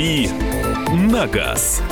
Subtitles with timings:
[0.00, 0.30] «Дави
[0.94, 1.82] на газ».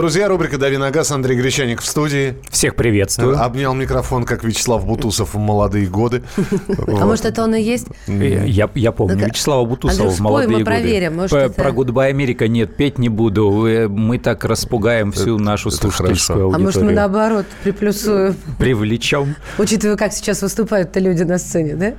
[0.00, 2.34] Друзья, рубрика «Дави на газ», Андрей Гречаник в студии.
[2.48, 3.38] Всех приветствую.
[3.38, 6.22] Обнял микрофон, как Вячеслав Бутусов в молодые годы.
[6.88, 7.86] А может, это он и есть?
[8.06, 11.50] Я, я помню Вячеслава Бутусова в молодые годы.
[11.54, 13.66] Про Goodbye Америка нет, петь не буду.
[13.66, 16.96] Э, Мы так распугаем всю нашу слушательскую А может, мы аудиторию.
[16.96, 19.36] наоборот приплюсуем, Привлечем.
[19.58, 21.92] учитывая, как сейчас выступают-то люди на сцене, да?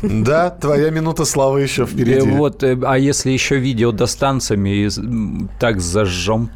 [0.00, 2.20] Да, твоя минута славы еще Э, впереди.
[2.30, 6.48] Вот, э, а если еще видео до с танцами, и с- м, так зажжем.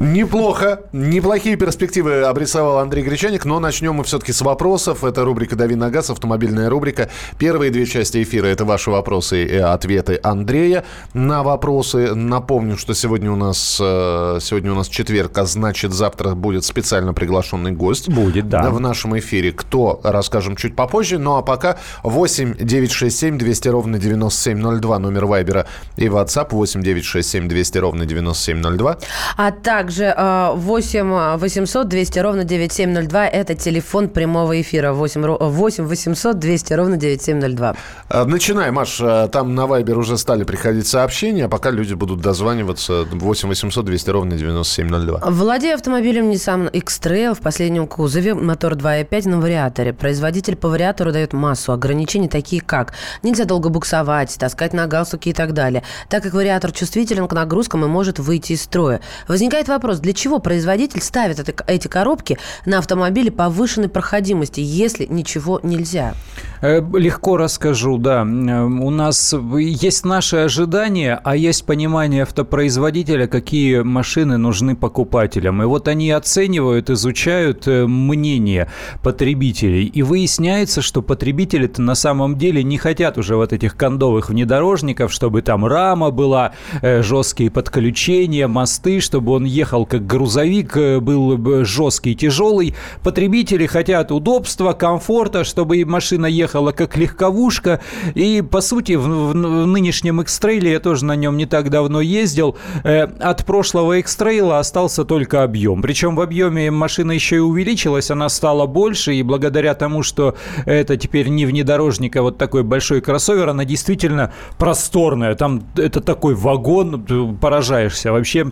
[0.00, 0.80] Неплохо.
[0.92, 5.04] Неплохие перспективы обрисовал Андрей Гречаник, но начнем мы все-таки с вопросов.
[5.04, 7.10] Это рубрика «Дави на газ», автомобильная рубрика.
[7.38, 12.14] Первые две части эфира– это ваши вопросы и ответы Андрея на вопросы.
[12.14, 17.12] Напомню, что сегодня у нас, э, сегодня у нас четверг, а значит, завтра будет специально
[17.12, 18.08] приглашенный гость.
[18.08, 18.70] Будет, да.
[18.70, 19.52] В нашем эфире.
[19.52, 21.18] Кто, расскажем чуть попозже.
[21.18, 25.66] Ну а пока 8 967 200 ровно 9702 номер Вайбера
[25.98, 28.96] и WhatsApp 8 967 200 ровно 9702.
[29.36, 34.92] А также э, 8 800 200 ровно 9702– это телефон прямого эфира.
[34.92, 37.76] 8, ро- 8 800 200 ровно 9702.
[38.10, 39.00] Э, Начинаем, Маш.
[39.00, 43.84] Э, Там на Вайбер уже стали приходить сообщения, а пока люди будут дозваниваться 8 800
[43.84, 45.20] 200 ровно 9702.
[45.30, 49.92] Владею автомобилем Nissan X-Trail в последнем кузове, мотор 2.5 на вариаторе.
[49.92, 55.32] Производитель по вариатору дает массу ограничений, такие как нельзя долго буксовать, таскать на галстуке и
[55.32, 55.82] так далее.
[56.08, 59.00] Так как вариатор чувствителен к нагрузкам и может выйти из строя.
[59.28, 65.60] Возникает вопрос, для чего производитель ставит это- эти коробки на автомобиле повышенной проходимости, если ничего
[65.62, 66.14] нельзя?
[66.62, 68.22] Э, Легко расскажу, да.
[68.22, 75.62] У нас есть наши ожидания, а есть понимание автопроизводителя, какие машины нужны покупателям.
[75.62, 78.68] И вот они оценивают, изучают э, мнение
[79.02, 79.86] потребителей.
[79.86, 85.42] И выясняется, что потребители-то на самом деле не хотят уже вот этих кондовых внедорожников, чтобы
[85.42, 86.52] там рама была,
[86.82, 92.74] э, жесткие подключения, мосты, чтобы он ехал как грузовик, э, был бы жесткий, тяжелый.
[93.02, 97.80] Потребители хотят удобства, комфорта, чтобы машина ехала как легковушка.
[98.14, 102.00] И, по сути, в, в- в нынешнем X-Trail, я тоже на нем не так давно
[102.00, 105.82] ездил, э, от прошлого X-Trail остался только объем.
[105.82, 110.34] Причем в объеме машина еще и увеличилась, она стала больше, и благодаря тому, что
[110.66, 115.34] это теперь не внедорожник, а вот такой большой кроссовер, она действительно просторная.
[115.34, 117.04] Там это такой вагон,
[117.40, 118.12] поражаешься.
[118.12, 118.50] Вообще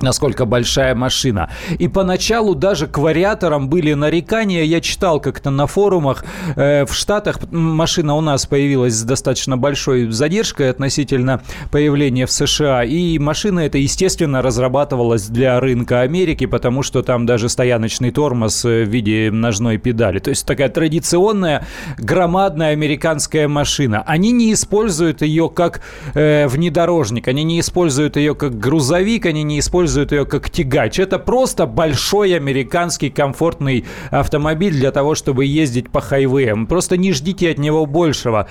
[0.00, 1.50] насколько большая машина.
[1.78, 4.62] И поначалу даже к вариаторам были нарекания.
[4.62, 6.24] Я читал как-то на форумах.
[6.56, 12.84] Э, в Штатах машина у нас появилась с достаточно большой задержкой относительно появления в США.
[12.84, 18.84] И машина эта, естественно, разрабатывалась для рынка Америки, потому что там даже стояночный тормоз э,
[18.84, 20.18] в виде ножной педали.
[20.18, 21.66] То есть такая традиционная
[21.98, 24.02] громадная американская машина.
[24.06, 25.80] Они не используют ее как
[26.14, 30.98] э, внедорожник, они не используют ее как грузовик, они не используют ее как тягач.
[30.98, 36.66] Это просто большой американский комфортный автомобиль для того, чтобы ездить по хайвеям.
[36.66, 38.48] Просто не ждите от него большего.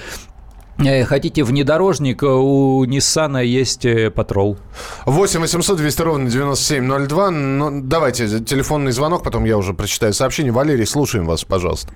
[0.79, 4.57] Э, Хотите внедорожник, э, у Ниссана есть э, патрол.
[5.06, 7.31] 8 800 200 ровно 9702.
[7.31, 10.51] Ну, давайте телефонный звонок, потом я уже прочитаю сообщение.
[10.51, 11.94] Валерий, слушаем вас, пожалуйста.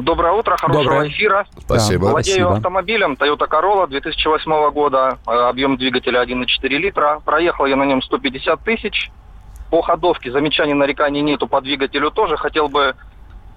[0.00, 1.08] Доброе утро, хорошего Доброе.
[1.08, 1.46] эфира.
[1.58, 2.06] Спасибо.
[2.06, 2.56] Да, Владею спасибо.
[2.56, 7.20] автомобилем Toyota Corolla 2008 года, объем двигателя 1,4 литра.
[7.24, 9.10] Проехал я на нем 150 тысяч.
[9.70, 12.36] По ходовке замечаний, нареканий нету, по двигателю тоже.
[12.36, 12.94] Хотел бы,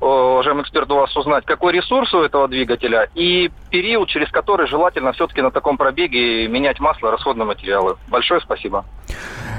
[0.04, 5.14] уважаемый эксперт, у вас узнать, какой ресурс у этого двигателя и период, через который желательно
[5.14, 7.96] все-таки на таком пробеге менять масло, расходные материалы.
[8.08, 8.86] Большое спасибо.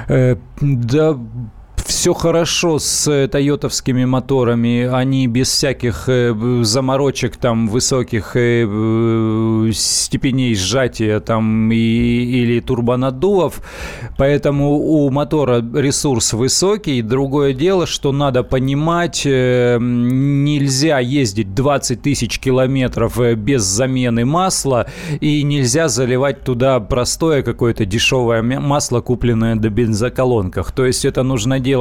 [0.08, 1.16] Э, Да,
[1.84, 4.88] все хорошо с э, тойотовскими моторами.
[4.90, 13.60] Они без всяких э, заморочек, там, высоких э, степеней сжатия там, и, или турбонаддувов.
[14.16, 17.02] Поэтому у мотора ресурс высокий.
[17.02, 24.86] Другое дело, что надо понимать, нельзя ездить 20 тысяч километров без замены масла,
[25.20, 30.72] и нельзя заливать туда простое какое-то дешевое масло, купленное до бензоколонках.
[30.72, 31.73] То есть это нужно делать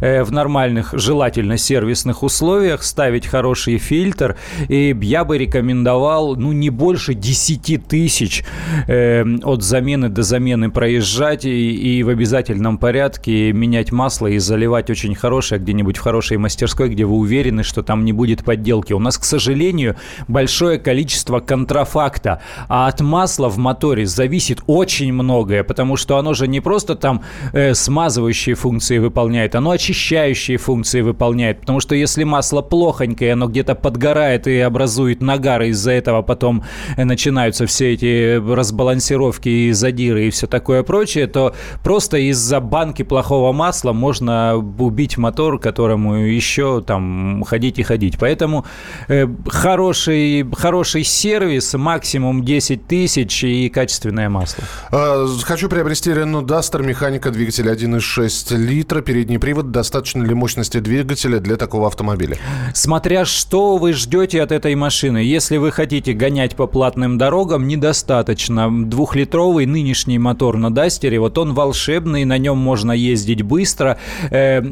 [0.00, 4.36] э, в нормальных, желательно сервисных условиях, ставить хороший фильтр.
[4.68, 8.44] И я бы рекомендовал, ну, не больше 10 тысяч
[8.86, 14.90] э, от замены до замены проезжать и, и в обязательном порядке менять масло и заливать
[14.90, 18.92] очень хорошее где-нибудь в хорошей мастерской, где вы уверены, что там не будет подделки.
[18.92, 19.96] У нас, к сожалению,
[20.28, 26.48] большое количество контрафакта, а от масла в моторе зависит очень многое, потому что оно же
[26.48, 27.22] не просто там
[27.52, 33.46] э, смазывающие функции выполняет, выполняет, оно очищающие функции выполняет, потому что если масло плохонькое, оно
[33.46, 36.64] где-то подгорает и образует нагар, из-за этого потом
[36.96, 41.54] начинаются все эти разбалансировки и задиры и все такое прочее, то
[41.84, 48.18] просто из-за банки плохого масла можно убить мотор, которому еще там ходить и ходить.
[48.18, 48.64] Поэтому
[49.08, 54.64] э, хороший, хороший сервис, максимум 10 тысяч и качественное масло.
[54.90, 59.70] А, хочу приобрести Renault Duster, механика двигателя 1,6 литра, передний привод.
[59.70, 62.38] Достаточно ли мощности двигателя для такого автомобиля?
[62.74, 65.18] Смотря что вы ждете от этой машины.
[65.18, 68.70] Если вы хотите гонять по платным дорогам, недостаточно.
[68.86, 73.98] Двухлитровый нынешний мотор на Дастере, вот он волшебный, на нем можно ездить быстро.
[74.30, 74.62] Э,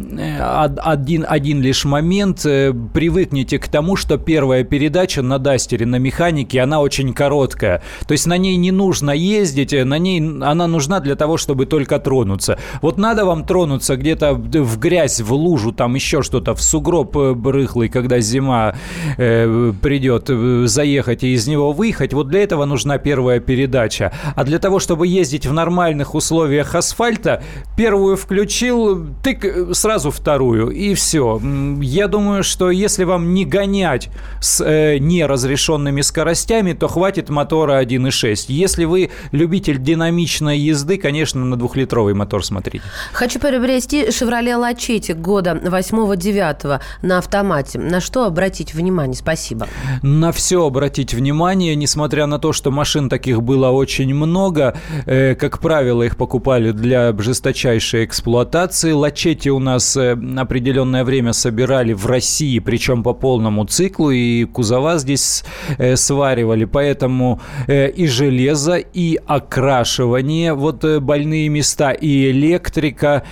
[0.82, 2.46] один, один лишь момент.
[2.46, 7.82] Э, привыкните к тому, что первая передача на Дастере, на механике, она очень короткая.
[8.06, 11.66] То есть на ней не нужно ездить, э, на ней она нужна для того, чтобы
[11.66, 12.58] только тронуться.
[12.80, 17.88] Вот надо вам тронуться где-то в грязь, в лужу, там еще что-то, в сугроб брыхлый,
[17.88, 18.74] когда зима
[19.16, 20.30] э, придет,
[20.68, 22.12] заехать и из него выехать.
[22.12, 24.12] Вот для этого нужна первая передача.
[24.34, 27.42] А для того, чтобы ездить в нормальных условиях асфальта,
[27.76, 31.40] первую включил, тык, сразу вторую, и все.
[31.80, 34.08] Я думаю, что если вам не гонять
[34.40, 38.46] с э, неразрешенными скоростями, то хватит мотора 1.6.
[38.48, 42.84] Если вы любитель динамичной езды, конечно, на двухлитровый мотор смотрите.
[43.12, 47.78] Хочу приобрести Chevrolet Lachetti года 8-9 на автомате.
[47.78, 49.16] На что обратить внимание?
[49.16, 49.66] Спасибо.
[50.02, 54.76] На все обратить внимание, несмотря на то, что машин таких было очень много.
[55.06, 58.92] Э, как правило, их покупали для жесточайшей эксплуатации.
[58.92, 64.98] Лачети у нас э, определенное время собирали в России, причем по полному циклу, и кузова
[64.98, 65.44] здесь
[65.78, 66.64] э, сваривали.
[66.64, 73.22] Поэтому э, и железо, и окрашивание, вот э, больные места, и электрика.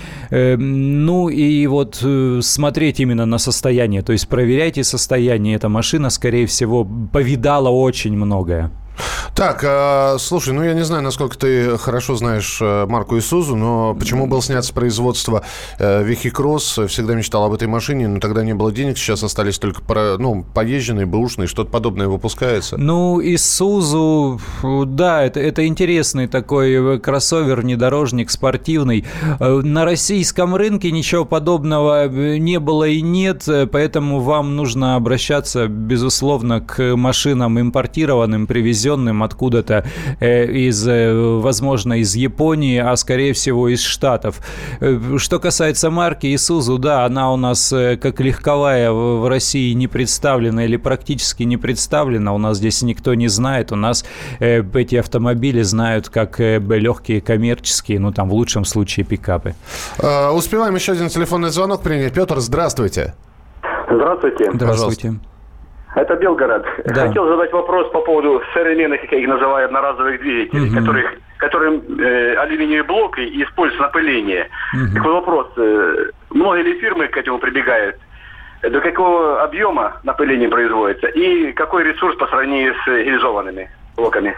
[0.97, 5.57] Ну и вот э, смотреть именно на состояние, то есть проверяйте состояние.
[5.57, 8.71] Эта машина, скорее всего, повидала очень многое.
[9.35, 13.93] Так, э, слушай, ну я не знаю, насколько ты хорошо знаешь э, марку Исузу, но
[13.99, 15.43] почему был снят с производства
[15.81, 16.79] э, Вихикросс?
[16.87, 19.83] Всегда мечтал об этой машине, но тогда не было денег, сейчас остались только
[20.19, 22.77] ну, поезженные, бэушные, что-то подобное выпускается.
[22.77, 29.05] Ну, Исузу, да, это, это интересный такой кроссовер, внедорожник, спортивный.
[29.41, 36.61] Э, на российском рынке ничего подобного не было и нет, поэтому вам нужно обращаться, безусловно,
[36.61, 38.84] к машинам импортированным, привезенным
[39.23, 39.85] откуда-то
[40.21, 44.41] э, из, э, возможно, из Японии, а скорее всего из Штатов.
[44.81, 50.65] Э, что касается марки Isuzu, да, она у нас как легковая в России не представлена
[50.65, 52.33] или практически не представлена.
[52.35, 53.73] У нас здесь никто не знает.
[53.73, 54.05] У нас
[54.41, 59.55] эти автомобили знают как легкие коммерческие, ну там в лучшем случае пикапы.
[59.99, 62.13] Успеваем еще один телефонный звонок принять.
[62.13, 63.15] Петр, здравствуйте.
[63.89, 64.51] Здравствуйте.
[64.53, 65.15] Здравствуйте.
[65.95, 66.67] Это Белгород.
[66.87, 67.07] Да.
[67.07, 70.77] Хотел задать вопрос по поводу современных, как я их называю, одноразовых двигателей, угу.
[70.77, 74.49] которых, которым э, алюминиевый блок и используется напыление.
[74.75, 74.95] Угу.
[74.95, 77.97] Так вот вопрос, э, многие ли фирмы к этому прибегают?
[78.63, 81.07] До какого объема напыление производится?
[81.09, 84.35] И какой ресурс по сравнению с гильзованными блоками?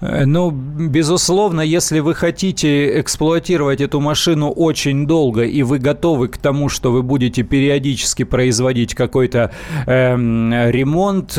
[0.00, 6.36] Э, ну, безусловно, если вы хотите эксплуатировать эту машину очень долго, и вы готовы к
[6.36, 9.52] тому, что вы будете периодически производить какой-то
[9.86, 11.38] эм, э, ремонт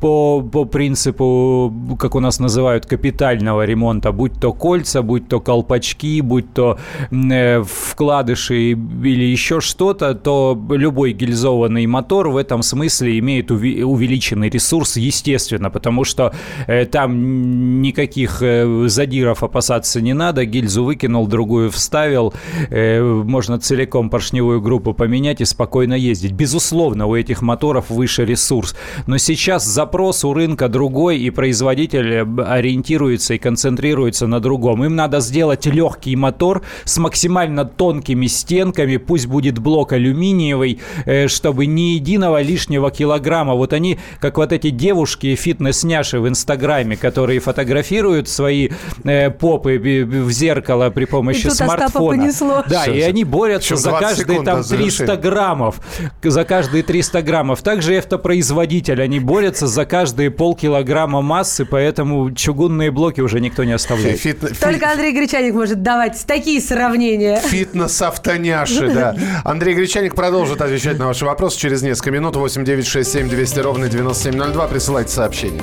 [0.00, 6.20] по, по принципу, как у нас называют, капитального ремонта, будь то кольца, будь то колпачки,
[6.20, 6.78] будь то
[7.10, 14.96] э, вкладыши или еще что-то, то любой гильзованный мотор в этом смысле имеет увеличенный ресурс,
[14.96, 16.32] естественно, потому что
[16.66, 20.44] э, там никаких никаких э, задиров опасаться не надо.
[20.44, 22.32] Гильзу выкинул, другую вставил.
[22.70, 26.32] Э, можно целиком поршневую группу поменять и спокойно ездить.
[26.32, 28.76] Безусловно, у этих моторов выше ресурс.
[29.06, 34.84] Но сейчас запрос у рынка другой, и производитель э, ориентируется и концентрируется на другом.
[34.84, 38.96] Им надо сделать легкий мотор с максимально тонкими стенками.
[38.98, 40.78] Пусть будет блок алюминиевый,
[41.26, 43.54] чтобы ни единого лишнего килограмма.
[43.54, 48.68] Вот они, как вот эти девушки фитнес-няши в Инстаграме, которые фотографируют фотографируют свои
[49.04, 52.30] э, попы в зеркало при помощи и смартфона.
[52.68, 53.08] Да, все, и все.
[53.08, 55.76] они борются за каждые там 300 граммов.
[56.22, 57.62] За каждые 300 граммов.
[57.62, 59.02] Также и автопроизводитель.
[59.02, 64.20] Они борются за каждые полкилограмма массы, поэтому чугунные блоки уже никто не оставляет.
[64.20, 64.60] Фит, фит...
[64.60, 67.40] Только Андрей Гречаник может давать такие сравнения.
[67.40, 69.16] Фитнес-автоняши, да.
[69.44, 72.36] Андрей Гречаник продолжит отвечать на ваши вопросы через несколько минут.
[72.36, 74.68] 8 9 6 7 200 ровно 9702.
[74.68, 75.62] Присылайте сообщение.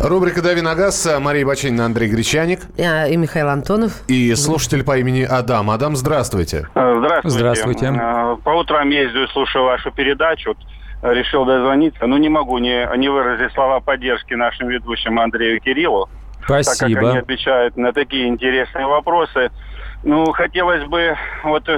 [0.00, 1.08] Рубрика «Дави на газ».
[1.20, 2.60] Мария Бачинина, Андрей Гречаник.
[2.76, 4.02] Я и Михаил Антонов.
[4.08, 5.70] И слушатель по имени Адам.
[5.70, 6.68] Адам, здравствуйте.
[6.74, 7.38] Э, здравствуйте.
[7.38, 7.86] Здравствуйте.
[7.86, 10.54] Э, по утрам ездю и слушаю вашу передачу.
[11.02, 16.08] Решил дозвониться, но не могу не, не выразить слова поддержки нашим ведущим Андрею Кириллу.
[16.44, 16.90] Спасибо.
[16.90, 19.50] Так как они отвечают на такие интересные вопросы.
[20.04, 21.68] Ну, хотелось бы вот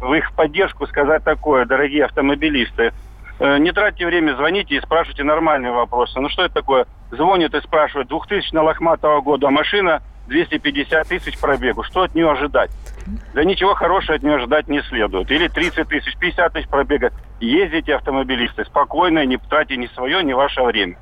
[0.00, 2.92] в их поддержку сказать такое, дорогие автомобилисты.
[3.40, 6.20] Э, не тратьте время, звоните и спрашивайте нормальные вопросы.
[6.20, 6.86] Ну что это такое?
[7.10, 11.82] Звонит и спрашивает, 2000 лохматого года машина, 250 тысяч пробегу.
[11.82, 12.70] Что от нее ожидать?
[13.34, 15.30] Да ничего хорошего от нее ожидать не следует.
[15.30, 17.12] Или 30 тысяч, 50 тысяч пробега.
[17.40, 20.96] Ездите, автомобилисты, спокойно, не тратьте ни свое, ни ваше время.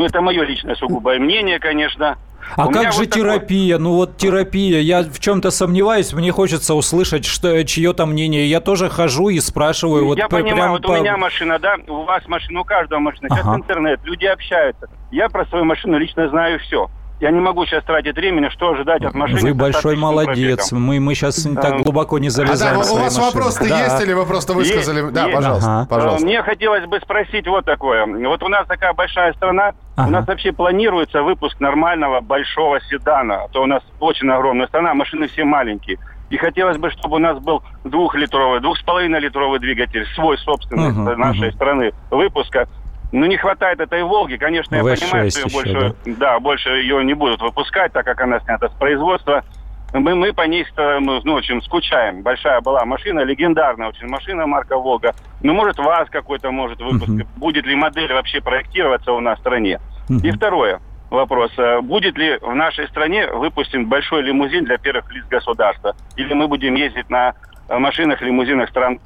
[0.00, 2.16] Ну, это мое личное сугубое мнение, конечно.
[2.56, 3.76] А У как же вот терапия?
[3.76, 4.80] Ну вот терапия.
[4.80, 6.14] Я в чем-то сомневаюсь.
[6.14, 8.46] Мне хочется услышать, что чье-то мнение.
[8.48, 10.06] Я тоже хожу и спрашиваю.
[10.06, 12.98] Вот я понимаю, прям вот по- у меня машина, да, у вас машина, у каждого
[12.98, 13.28] машина.
[13.28, 13.56] Сейчас Ага.
[13.58, 14.88] интернет, люди общаются.
[15.12, 16.88] Я про свою машину лично знаю все.
[17.20, 19.40] Я не могу сейчас тратить времени, что ожидать от машины.
[19.42, 20.70] Вы большой молодец.
[20.70, 20.86] пробегом.
[20.88, 22.80] Мы, мы сейчас так Эм, глубоко не залезаем.
[22.80, 23.84] Адам, в у вас вопрос-то Да.
[23.84, 25.02] есть или вы просто высказали?
[25.02, 25.36] Есть, да, есть.
[25.36, 25.86] пожалуйста, Ага.
[25.90, 26.22] пожалуйста.
[26.22, 28.06] Э, Мне хотелось бы спросить вот такое.
[28.06, 30.08] Вот у нас такая большая страна, Ага.
[30.08, 33.44] у нас вообще планируется выпуск нормального большого седана.
[33.44, 35.98] А то у нас очень огромная страна, машины все маленькие.
[36.30, 40.92] И хотелось бы, чтобы у нас был двухлитровый, двух с половиной литровый двигатель, свой собственный
[40.92, 41.52] с нашей мгм.
[41.56, 42.66] страны выпуска.
[43.12, 44.36] Ну, не хватает этой «Волги».
[44.36, 46.38] Конечно, я V6 понимаю, что ее еще, больше, да?
[46.38, 49.44] больше ее не будут выпускать, так как она снята с производства.
[49.92, 52.22] Мы, мы по ней ну, очень скучаем.
[52.22, 55.14] Большая была машина, легендарная очень машина марка «Волга».
[55.42, 57.08] Ну, может, ВАЗ какой-то может выпуск.
[57.08, 57.26] Мгм.
[57.36, 59.80] Будет ли модель вообще проектироваться у нас в стране?
[60.08, 60.20] Мгм.
[60.24, 61.50] И второе вопрос.
[61.58, 65.94] Э, Будет ли в нашей стране выпущен большой лимузин для первых лиц государства?
[66.16, 67.34] Или мы будем ездить на
[67.68, 69.00] э, машинах, лимузинах стран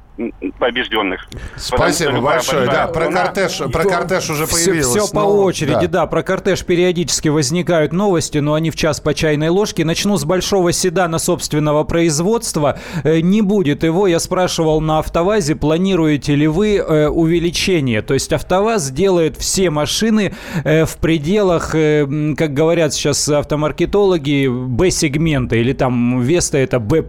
[0.59, 1.27] побежденных?
[1.29, 2.65] Потому Спасибо любая большое.
[2.67, 5.09] Да, про кортеж, про кортеж уже Все, появилось.
[5.09, 6.05] по но- очереди, да.
[6.05, 9.83] Про кортеж периодически возникают новости, но они в час по чайной ложке.
[9.83, 12.79] Начну с большого седана собственного производства.
[13.03, 14.07] Э, Не будет его.
[14.07, 18.01] Я спрашивал на АвтоВАЗе, планируете ли вы э, увеличение.
[18.01, 25.73] То есть АвтоВАЗ делает все машины э, в пределах, как говорят сейчас автомаркетологи, Б-сегмента или
[25.73, 27.03] там Веста это Б+.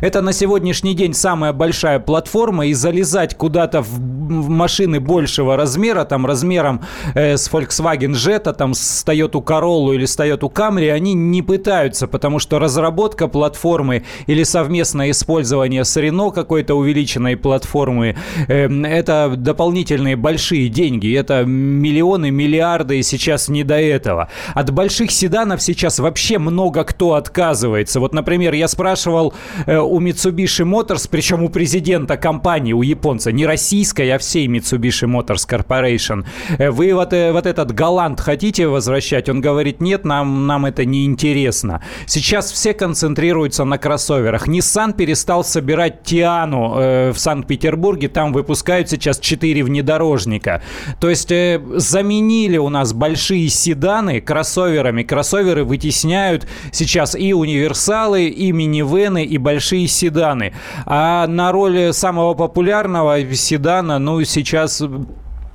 [0.00, 6.04] Это на сегодняшний день самая большая платформа и залезать куда-то в, в машины большего размера,
[6.04, 6.80] там размером
[7.14, 12.06] э, с Volkswagen Jetta, там с Toyota Corolla или с Toyota Camry, они не пытаются,
[12.06, 18.16] потому что разработка платформы или совместное использование с Renault какой-то увеличенной платформы,
[18.48, 24.28] э, это дополнительные большие деньги, это миллионы, миллиарды, и сейчас не до этого.
[24.54, 28.00] От больших седанов сейчас вообще много кто отказывается.
[28.00, 29.34] Вот, например, я спрашивал
[29.66, 35.06] э, у Mitsubishi Motors, причем у президента компании, у японца, не российской, а всей Mitsubishi
[35.06, 36.24] Motors Corporation.
[36.58, 39.28] Э, Вы вот, э, вот этот Галант хотите возвращать?
[39.28, 41.82] Он говорит, нет, нам, нам это не интересно.
[42.06, 44.48] Сейчас все концентрируются на кроссоверах.
[44.48, 50.62] Nissan перестал собирать Тиану э, в Санкт-Петербурге, там выпускают сейчас 4 внедорожника.
[51.00, 55.02] То есть э, заменили у нас большие седаны кроссоверами.
[55.02, 60.52] Кроссоверы вытесняют сейчас и универсалы, и минивены, и большие седаны.
[60.86, 64.82] А на роль самого популярного седана, ну, сейчас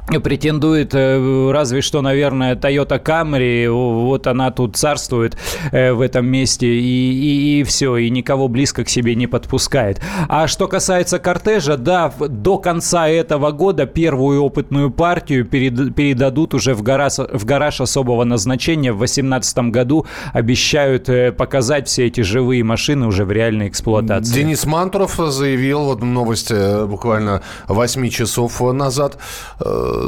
[0.07, 3.69] претендует э, разве что, наверное, Toyota Camry.
[3.69, 5.37] Вот она тут царствует
[5.71, 10.01] э, в этом месте и, и, и все, и никого близко к себе не подпускает.
[10.29, 16.73] А что касается кортежа, да, до конца этого года первую опытную партию перед- передадут уже
[16.73, 18.93] в гараж, в гараж особого назначения.
[18.93, 24.33] В 2018 году обещают э, показать все эти живые машины уже в реальной эксплуатации.
[24.33, 29.17] Денис Мантуров заявил, вот новость буквально 8 часов назад,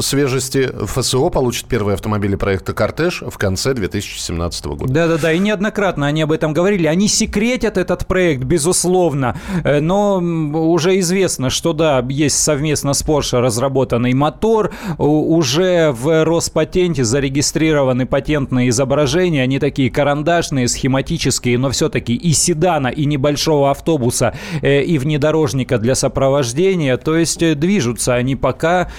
[0.02, 0.72] свежести.
[0.86, 4.94] ФСО получит первые автомобили проекта «Кортеж» в конце 2017 года.
[4.94, 6.88] Да-да-да, и неоднократно они об этом говорили.
[6.88, 13.40] Они секретят этот проект, безусловно, э, но уже известно, что да, есть совместно с Porsche
[13.40, 22.34] разработанный мотор, уже в Роспатенте зарегистрированы патентные изображения, они такие карандашные, схематические, но все-таки и
[22.34, 28.90] седана, и небольшого автобуса, э, и внедорожника для сопровождения, то есть э, движутся они пока,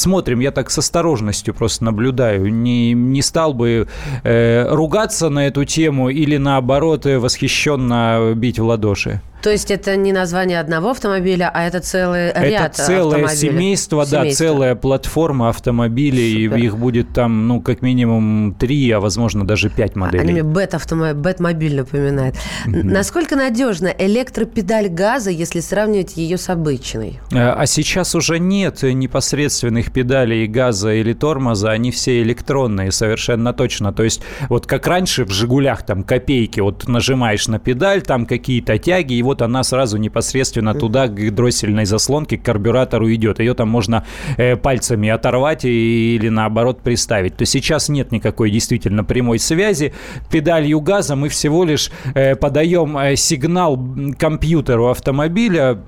[0.00, 3.86] смотрим, я так с осторожностью просто наблюдаю, не, не стал бы
[4.24, 9.20] ругаться на эту тему или наоборот восхищенно бить в ладоши.
[9.42, 14.06] То есть это не название одного автомобиля, а это целый ряд Это целое семейство, семейство,
[14.06, 16.58] да, целая платформа автомобилей, Супер.
[16.58, 20.22] и их будет там, ну, как минимум три, а возможно даже пять моделей.
[20.22, 22.34] Они мне бет-автомобиль, бет-мобиль напоминает.
[22.66, 22.82] Mm-hmm.
[22.84, 27.18] Насколько надежна электропедаль газа, если сравнивать ее с обычной?
[27.32, 33.92] А, а сейчас уже нет непосредственных педалей газа или тормоза, они все электронные, совершенно точно.
[33.92, 38.78] То есть вот как раньше в «Жигулях» там копейки, вот нажимаешь на педаль, там какие-то
[38.78, 43.38] тяги, и вот она сразу непосредственно туда, к дроссельной заслонке, к карбюратору идет.
[43.38, 44.04] Ее там можно
[44.36, 47.36] э, пальцами оторвать или наоборот приставить.
[47.36, 49.94] То сейчас нет никакой действительно прямой связи.
[50.30, 53.78] Педалью газа мы всего лишь э, подаем э, сигнал
[54.18, 55.78] компьютеру автомобиля,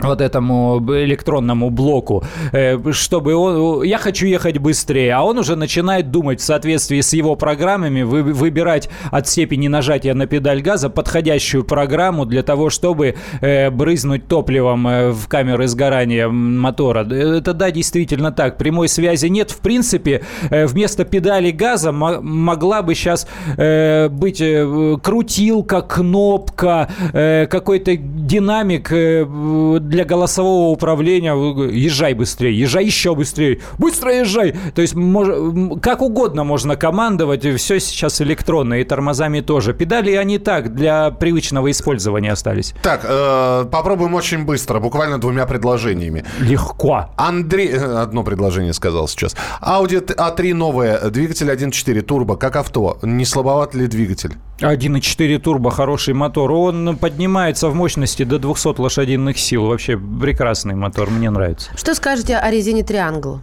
[0.00, 3.82] вот этому электронному блоку, э, чтобы он...
[3.82, 8.22] Я хочу ехать быстрее, а он уже начинает думать в соответствии с его программами, вы,
[8.22, 14.88] выбирать от степени нажатия на педаль газа подходящую программу для того, чтобы э, брызнуть топливом
[14.88, 17.04] э, в камеры сгорания мотора.
[17.04, 18.58] Это да, действительно так.
[18.58, 19.50] Прямой связи нет.
[19.50, 24.42] В принципе, вместо педали газа могла бы сейчас быть
[25.02, 28.90] крутилка, кнопка, какой-то динамик
[29.88, 31.32] для голосового управления
[31.70, 34.54] езжай быстрее, езжай еще быстрее, быстро езжай.
[34.74, 35.28] То есть мож,
[35.82, 39.74] как угодно можно командовать, все сейчас электронно, и тормозами тоже.
[39.74, 42.74] Педали они так, для привычного использования остались.
[42.82, 46.24] Так, э, попробуем очень быстро, буквально двумя предложениями.
[46.40, 47.06] Легко.
[47.16, 49.36] Андрей, э, одно предложение сказал сейчас.
[49.60, 52.98] Audi A3 новая, двигатель 1.4 турбо, как авто.
[53.02, 54.34] Не слабоват ли двигатель?
[54.62, 56.52] 1.4 турбо, хороший мотор.
[56.52, 59.66] Он поднимается в мощности до 200 лошадиных сил.
[59.66, 61.70] Вообще прекрасный мотор, мне нравится.
[61.76, 63.40] Что скажете о резине Триангл?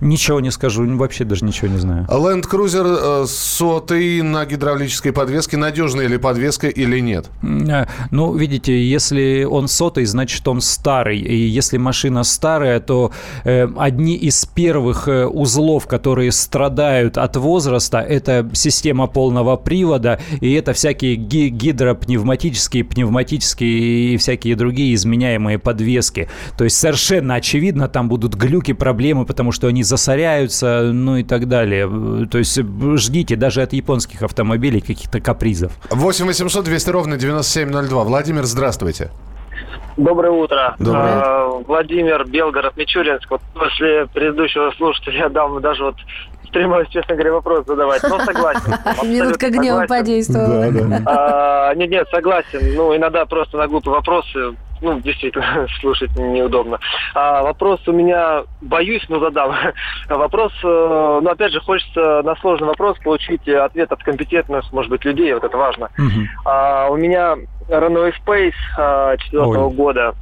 [0.00, 2.06] Ничего не скажу, вообще даже ничего не знаю.
[2.08, 5.56] Land Cruiser э, сотый на гидравлической подвеске.
[5.56, 7.30] Надежная ли подвеска или нет?
[7.42, 11.18] А, ну, видите, если он сотый, значит он старый.
[11.18, 13.12] И если машина старая, то
[13.44, 20.52] э, одни из первых э, узлов, которые страдают от возраста, это система полного привода, и
[20.54, 26.28] это всякие ги- гидропневматические, пневматические и всякие другие изменяемые подвески.
[26.58, 31.48] То есть совершенно очевидно, там будут глюки, проблемы, потому что они засоряются, ну и так
[31.48, 31.88] далее.
[32.30, 32.58] То есть
[32.96, 35.72] ждите даже от японских автомобилей каких-то капризов.
[35.90, 38.04] 8 800 200 ровно 9702.
[38.04, 39.10] Владимир, здравствуйте.
[39.96, 40.74] Доброе утро.
[40.78, 41.24] Доброе утро.
[41.24, 43.30] А, Владимир, Белгород, Мичуринск.
[43.30, 45.96] Вот после предыдущего слушателя я дам даже вот
[46.54, 48.02] стремаюсь, честно говоря, вопрос задавать.
[48.04, 48.74] Но согласен.
[49.02, 50.70] Минутка гнева подействовала.
[50.70, 51.02] Да, да.
[51.06, 52.74] А, нет, нет, согласен.
[52.76, 56.78] Ну, иногда просто на глупые вопросы ну, действительно, слушать неудобно.
[57.14, 59.54] А вопрос у меня, боюсь, но задам.
[60.08, 65.04] вопрос, э, ну, опять же, хочется на сложный вопрос получить ответ от компетентных, может быть,
[65.04, 65.88] людей, вот это важно.
[65.98, 66.20] Угу.
[66.44, 67.36] А, у меня
[67.68, 70.14] Renault Space а, четвертого года,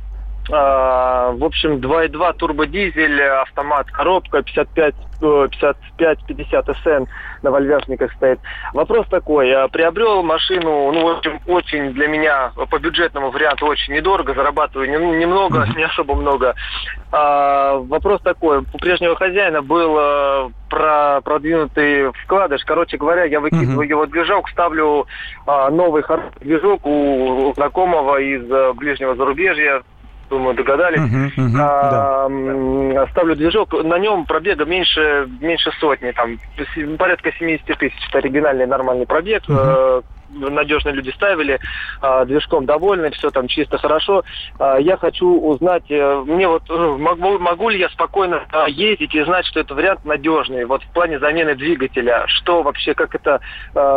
[0.49, 7.11] в общем, 2.2 турбодизель, автомат, коробка 55 55-50 СН
[7.43, 8.41] на вальвяжниках стоит.
[8.73, 9.49] Вопрос такой.
[9.49, 14.91] Я приобрел машину, ну, в общем, очень для меня по бюджетному варианту очень недорого, зарабатываю
[14.91, 16.55] немного, не особо много.
[17.11, 18.59] А, вопрос такой.
[18.61, 22.65] У прежнего хозяина был э, про продвинутый вкладыш.
[22.65, 25.07] Короче говоря, я выкидываю его движок, ставлю
[25.47, 29.83] а, новый хороший движок у знакомого из э, ближнего зарубежья,
[30.33, 30.99] думаю, догадались.
[30.99, 33.07] Uh-huh, uh-huh, а, да.
[33.13, 36.39] Ставлю движок, на нем пробега меньше, меньше сотни, там
[36.99, 38.09] порядка 70 тысяч.
[38.09, 39.43] Это оригинальный нормальный пробег.
[39.47, 40.03] Uh-huh
[40.35, 41.61] надежно люди ставили,
[42.01, 44.25] а, движком довольны, все там чисто хорошо.
[44.59, 49.25] А, я хочу узнать, э, мне вот э, могу, могу ли я спокойно ездить и
[49.25, 53.41] знать, что это вариант надежный, вот в плане замены двигателя, что вообще, как это,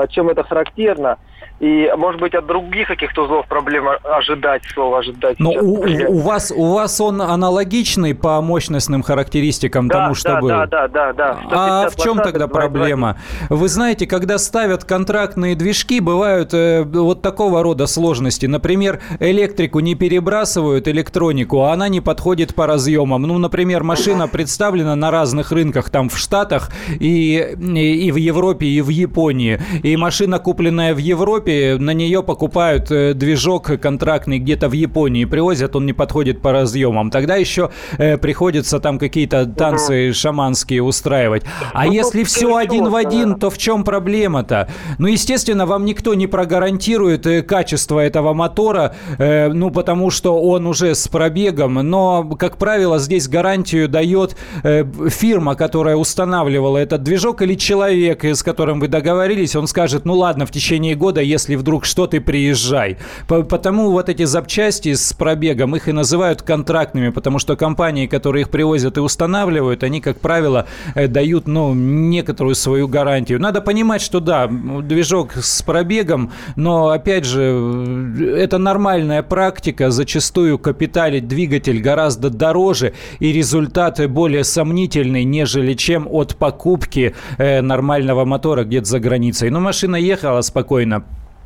[0.09, 1.17] чем это характерно.
[1.59, 5.39] И, может быть, от других каких-то узлов проблем ожидать, слово ожидать.
[5.39, 10.41] Но у, у, вас, у вас он аналогичный по мощностным характеристикам да, тому, что да,
[10.41, 10.47] был?
[10.49, 11.37] Да, да, да, да.
[11.51, 13.17] А в чем тогда проблема?
[13.49, 18.47] Вы знаете, когда ставят контрактные движки, бывают э, вот такого рода сложности.
[18.47, 23.21] Например, электрику не перебрасывают, электронику, а она не подходит по разъемам.
[23.21, 28.65] Ну, например, машина представлена на разных рынках, там в Штатах и, и, и в Европе,
[28.65, 29.61] и в Японии.
[29.83, 35.25] И машина, купленная в Европе, Европе на нее покупают э, движок контрактный где-то в Японии,
[35.25, 37.12] привозят, он не подходит по разъемам.
[37.12, 41.43] Тогда еще э, приходится там какие-то танцы шаманские устраивать.
[41.73, 44.69] А ну, если все один в один, то в чем проблема-то?
[44.97, 50.67] Ну, естественно, вам никто не прогарантирует э, качество этого мотора, э, ну, потому что он
[50.67, 57.41] уже с пробегом, но, как правило, здесь гарантию дает э, фирма, которая устанавливала этот движок,
[57.41, 61.85] или человек, с которым вы договорились, он скажет, ну ладно, в течение года, если вдруг
[61.85, 62.97] что, ты приезжай.
[63.27, 68.49] Потому вот эти запчасти с пробегом, их и называют контрактными, потому что компании, которые их
[68.49, 73.39] привозят и устанавливают, они, как правило, э, дают, ну, некоторую свою гарантию.
[73.39, 79.91] Надо понимать, что да, движок с пробегом, но, опять же, это нормальная практика.
[79.91, 88.25] Зачастую капиталить двигатель гораздо дороже, и результаты более сомнительные, нежели чем от покупки э, нормального
[88.25, 89.49] мотора где-то за границей.
[89.49, 91.03] Но машина ехала спокойно,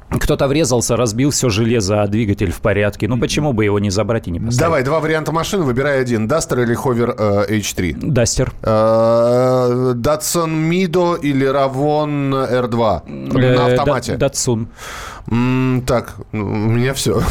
[0.10, 3.08] кто-то врезался, разбил все железо, а двигатель в порядке.
[3.08, 4.60] Ну почему бы его не забрать и не поставить?
[4.60, 6.28] Давай, два варианта машины, выбирай один.
[6.28, 7.98] Дастер или Ховер э, H3?
[8.02, 8.52] Дастер.
[9.96, 13.02] Датсон Мидо или Равон R2?
[13.08, 14.18] Э, На автомате.
[14.18, 14.68] Датсун.
[15.86, 17.22] Так, ну, у меня все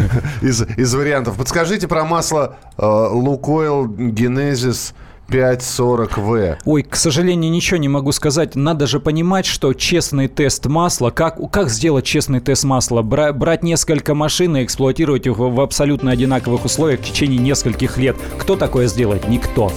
[0.42, 1.36] из, вариантов.
[1.38, 4.92] Подскажите про масло Лукойл Genesis
[5.28, 6.58] 540В.
[6.64, 8.56] Ой, к сожалению, ничего не могу сказать.
[8.56, 13.02] Надо же понимать, что честный тест масла, как, как сделать честный тест масла?
[13.02, 18.16] Бра, брать несколько машин и эксплуатировать их в абсолютно одинаковых условиях в течение нескольких лет.
[18.38, 19.28] Кто такое сделает?
[19.28, 19.70] Никто.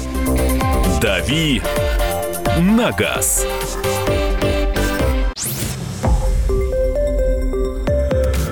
[1.02, 1.62] Дави
[2.60, 3.46] на газ.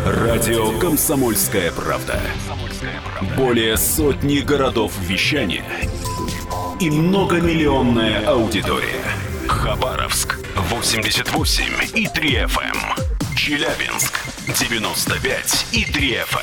[0.05, 2.19] Радио «Комсомольская правда».
[3.37, 5.63] Более сотни городов вещания–
[6.79, 9.03] и многомиллионная аудитория.
[9.47, 11.63] Хабаровск 88
[11.95, 12.61] и 3 FM.
[12.61, 13.35] Эм.
[13.35, 16.39] Челябинск 95 и 3 FM.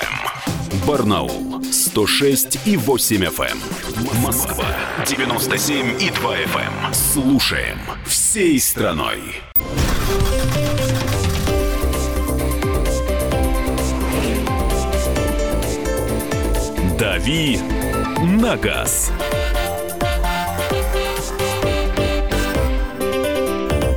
[0.73, 0.87] Эм.
[0.87, 3.59] Барнаул 106 и 8 FM.
[3.59, 4.23] Эм.
[4.23, 4.67] Москва
[5.07, 6.93] 97 и 2 FM.
[6.93, 9.21] Слушаем всей страной.
[16.99, 17.59] Дави
[18.23, 19.11] на газ.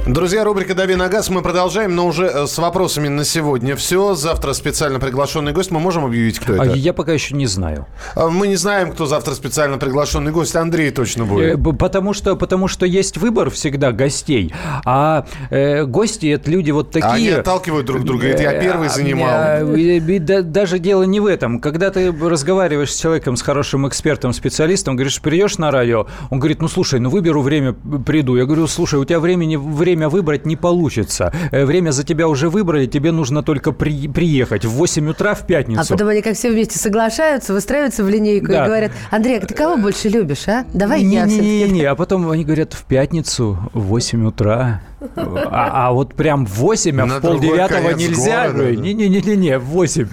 [0.09, 1.29] Друзья, рубрика «Дави на газ».
[1.29, 4.15] Мы продолжаем, но уже э, с вопросами на сегодня все.
[4.15, 5.69] Завтра специально приглашенный гость.
[5.69, 6.73] Мы можем объявить, кто а это?
[6.73, 7.85] Я пока еще не знаю.
[8.15, 10.55] А, мы не знаем, кто завтра специально приглашенный гость.
[10.55, 11.59] Андрей точно будет.
[11.59, 14.51] Э, потому что, потому что есть выбор всегда гостей.
[14.83, 17.13] А э, гости– это люди вот такие…
[17.13, 18.29] Они отталкивают друг друга.
[18.29, 20.43] Это я первый э, занимал.
[20.43, 21.59] Даже дело не в этом.
[21.59, 26.63] Когда ты разговариваешь с человеком, с хорошим экспертом, специалистом, говоришь, придешь на радио, он говорит,
[26.63, 28.35] ну, слушай, ну, выберу время, приду.
[28.37, 31.33] Я говорю, слушай, у тебя времени, время время выбрать не получится.
[31.51, 35.45] Э, время за тебя уже выбрали, тебе нужно только при, приехать в 8 утра в
[35.45, 35.81] пятницу.
[35.81, 38.63] А потом они как все вместе соглашаются, выстраиваются в линейку да.
[38.63, 40.65] и говорят, Андрей, а ты кого больше любишь, а?
[40.73, 44.27] Давай не, я не, не, не, не, а потом они говорят, в пятницу в 8
[44.27, 44.81] утра.
[45.15, 48.47] А, а вот прям в 8, а в полдевятого нельзя.
[48.49, 50.07] Не-не-не-не, в 8.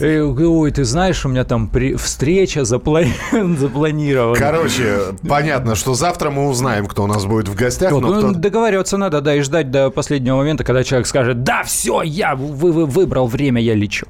[0.00, 1.94] Э, ой, ты знаешь, у меня там при...
[1.94, 4.36] встреча запланирована.
[4.36, 7.92] Короче, понятно, что завтра мы узнаем, кто у нас будет в гостях.
[7.92, 8.30] Вот, ну, кто...
[8.32, 12.72] Договариваться надо, да, и ждать до последнего момента, когда человек скажет, да, все, я вы,
[12.72, 14.06] вы, выбрал время, я лечу.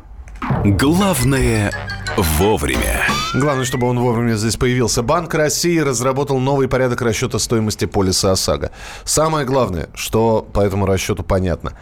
[0.64, 1.72] Главное
[2.16, 3.02] вовремя.
[3.34, 5.02] Главное, чтобы он вовремя здесь появился.
[5.02, 8.70] Банк России разработал новый порядок расчета стоимости полиса ОСАГО.
[9.04, 11.72] Самое главное, что по этому расчету понятно.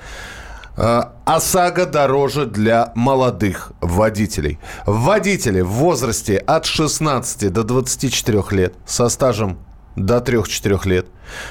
[0.76, 4.59] А, ОСАГО дороже для молодых водителей.
[4.87, 9.59] Водители в возрасте от 16 до 24 лет со стажем
[9.96, 11.07] до 3-4 лет.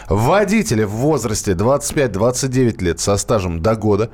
[0.08, 4.10] Водители в возрасте 25-29 лет со стажем до года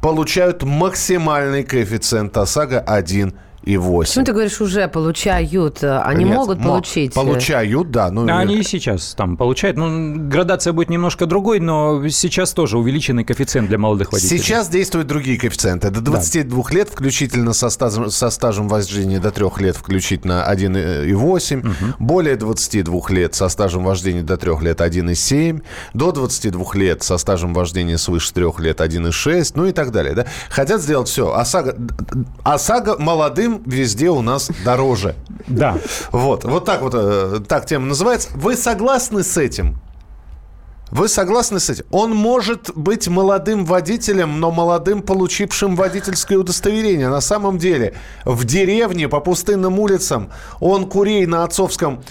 [0.00, 3.34] получают максимальный коэффициент ОСАГО 1
[3.76, 4.24] 1,8.
[4.24, 5.82] ты говоришь, уже получают?
[5.82, 7.14] Они Нет, могут мо- получить?
[7.14, 8.10] Получают, да.
[8.10, 9.76] Ну, э, Они и сейчас там получают.
[9.76, 14.38] Ну, градация будет немножко другой, но сейчас тоже увеличенный коэффициент для молодых водителей.
[14.38, 15.90] Сейчас действуют другие коэффициенты.
[15.90, 21.94] До 22 лет включительно со стажем, со стажем вождения до 3 лет включительно 1,8.
[21.98, 25.62] Более 22 лет со стажем вождения до 3 лет 1,7.
[25.94, 29.52] До 22 лет со стажем вождения свыше 3 лет 1,6.
[29.54, 30.14] Ну и так далее.
[30.14, 30.26] Да?
[30.48, 31.32] Хотят сделать все.
[31.32, 31.76] ОСАГО,
[32.44, 35.14] ОСАГО молодым везде у нас дороже.
[35.46, 35.78] Да.
[36.12, 38.28] Вот, вот так вот, э, так тема называется.
[38.34, 39.78] Вы согласны с этим?
[40.90, 41.84] Вы согласны с этим?
[41.90, 47.08] Он может быть молодым водителем, но молодым, получившим водительское удостоверение.
[47.08, 47.94] На самом деле,
[48.24, 52.02] в деревне по пустынным улицам он курей на отцовском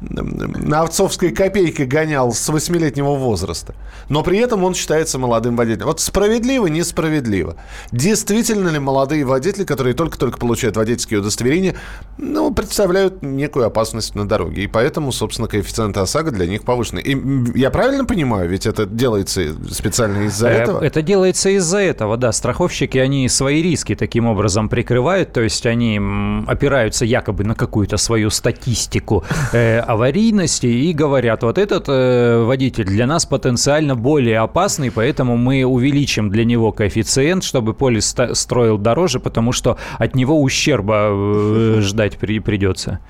[0.00, 3.74] на отцовской копейке гонял с восьмилетнего возраста.
[4.08, 5.86] Но при этом он считается молодым водителем.
[5.86, 7.56] Вот справедливо, несправедливо.
[7.92, 11.76] Действительно ли молодые водители, которые только-только получают водительские удостоверения,
[12.16, 14.64] ну, представляют некую опасность на дороге.
[14.64, 17.00] И поэтому, собственно, коэффициенты ОСАГО для них повышены.
[17.00, 20.84] И я правильно понимаю, ведь это делается специально из-за Э, этого?
[20.84, 22.32] Это делается из-за этого, да.
[22.32, 26.00] Страховщики, они свои риски таким образом прикрывают, то есть они
[26.46, 33.06] опираются якобы на какую-то свою статистику э, аварийности и говорят, вот этот э, водитель для
[33.06, 39.52] нас потенциально более опасный, поэтому мы увеличим для него коэффициент, чтобы полис строил дороже, потому
[39.52, 43.00] что от него ущерба э, ждать при- придется.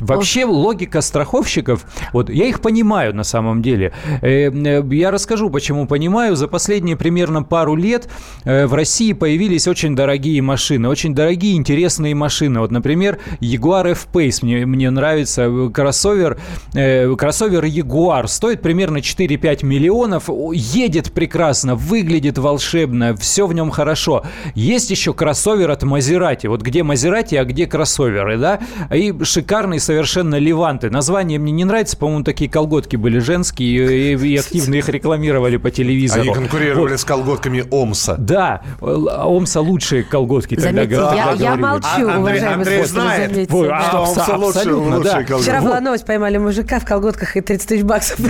[0.00, 3.92] Вообще логика страховщиков, вот я их понимаю на самом деле.
[4.22, 6.36] Э, э, Я расскажу, почему понимаю.
[6.36, 8.08] За последние примерно пару лет
[8.44, 12.60] э, в России появились очень дорогие машины, очень дорогие интересные машины.
[12.60, 15.50] Вот, например, Jaguar F-Pace мне, мне нравится.
[15.72, 16.38] Кроссовер,
[16.72, 24.24] кроссовер Jaguar стоит примерно 4-5 миллионов, едет прекрасно, выглядит волшебно, все в нем хорошо.
[24.54, 26.48] Есть еще кроссовер от Maserati.
[26.48, 28.60] Вот где Maserati, а где кроссоверы, да?
[28.92, 30.90] И шикарный совершенно Леванты.
[30.90, 35.70] Название мне не нравится, по-моему, такие колготки были женские, и, и активно их рекламировали по
[35.70, 36.22] телевизору.
[36.22, 37.00] Они конкурировали Вот.
[37.00, 38.16] с колготками омса.
[38.18, 41.42] Да, Л- Омса лучшие колготки тогда Заметьте, говорили.
[41.42, 45.02] я, я молчу, А- Андрей- уважаемый Андрей знает, заметьте, Ой, а- Что омса абсолютно, лучшие
[45.04, 45.22] да.
[45.24, 45.42] колготки.
[45.42, 45.68] Вчера Вот.
[45.68, 48.28] была новость, поймали мужика в колготках и 30 тысяч баксов был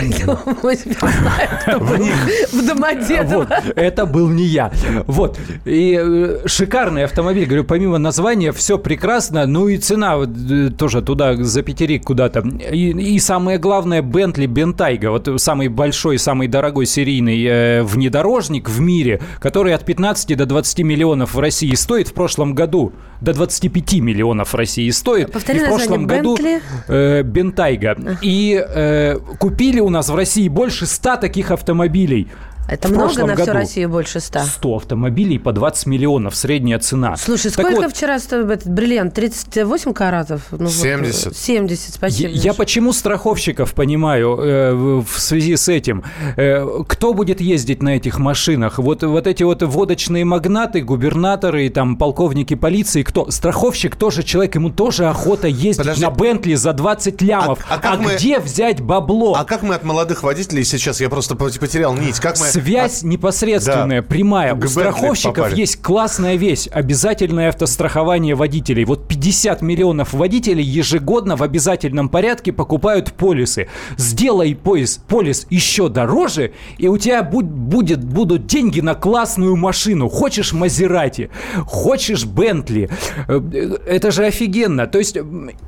[2.53, 3.49] в Домодедово.
[3.75, 4.71] Это был не я.
[5.07, 5.39] Вот.
[5.65, 7.47] И э, шикарный автомобиль.
[7.47, 9.47] Говорю, помимо названия, все прекрасно.
[9.47, 12.41] Ну и цена э, тоже туда, за пятерик куда-то.
[12.41, 15.11] И, и самое главное, Бентли Бентайга.
[15.11, 20.79] Вот самый большой, самый дорогой серийный э, внедорожник в мире, который от 15 до 20
[20.81, 22.93] миллионов в России стоит в прошлом году.
[23.21, 25.33] До 25 миллионов в России стоит.
[25.33, 26.61] Повтори и в прошлом году Бентли?
[26.89, 27.97] э, Бентайга.
[28.23, 32.29] И э, купили у нас в России больше 100 таких автомобилей.
[32.69, 33.53] Это в много на всю.
[33.53, 34.41] Россию больше 100?
[34.41, 37.17] 100 автомобилей по 20 миллионов, средняя цена.
[37.17, 39.15] Слушай, Так сколько вот, вчера стоит этот бриллиант?
[39.15, 40.43] 38 каратов?
[40.51, 41.37] Ну, вот, 70.
[41.37, 42.29] 70, я, спасибо.
[42.31, 46.03] я почему страховщиков понимаю э, в связи с этим?
[46.37, 48.79] Э, кто будет ездить на этих машинах?
[48.79, 53.31] Вот, вот эти вот водочные магнаты, губернаторы, и там полковники полиции, кто?
[53.31, 56.05] Страховщик тоже человек, ему тоже охота ездить Подожди.
[56.05, 57.61] на Бентли за 20 лямов.
[57.69, 59.35] А- а как мы- где взять бабло?
[59.35, 62.47] А как мы от молодых водителей сейчас, я просто потерял нить, как мы...
[62.61, 64.07] Связь непосредственная, Да.
[64.09, 64.55] прямая.
[64.55, 65.61] У страховщиков попали.
[65.61, 66.67] есть классная вещь.
[66.73, 68.85] Обязательное автострахование водителей.
[68.85, 73.69] Вот 50 миллионов водителей ежегодно в обязательном порядке покупают полисы.
[73.97, 80.09] Сделай полис, полис еще дороже, и у тебя будь- будет, будут деньги на классную машину.
[80.09, 81.31] Хочешь Мазерати,
[81.67, 82.89] хочешь Бентли.
[83.29, 83.41] Э,
[83.87, 84.87] Это же офигенно.
[84.87, 85.17] То есть,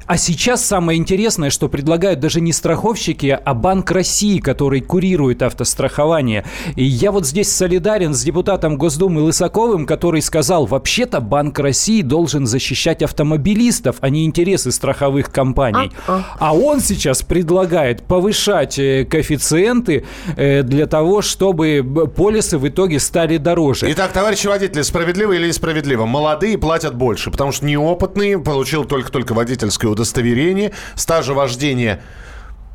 [0.07, 6.45] а сейчас самое интересное, что предлагают даже не страховщики, а Банк России, который курирует автострахование.
[6.79, 12.47] И я вот здесь солидарен с депутатом Госдумы Лысаковым, который сказал, вообще-то Банк России должен
[12.47, 15.91] защищать автомобилистов, а не интересы страховых компаний.
[16.07, 20.05] А он сейчас предлагает повышать э, коэффициенты
[20.37, 21.83] э, для того, чтобы
[22.17, 23.91] полисы в итоге стали дороже.
[23.91, 26.07] Итак, товарищи водители, справедливо или несправедливо?
[26.07, 32.01] Молодые платят больше, потому что неопытные, получил только-только водительское удостоверение, стажа вождения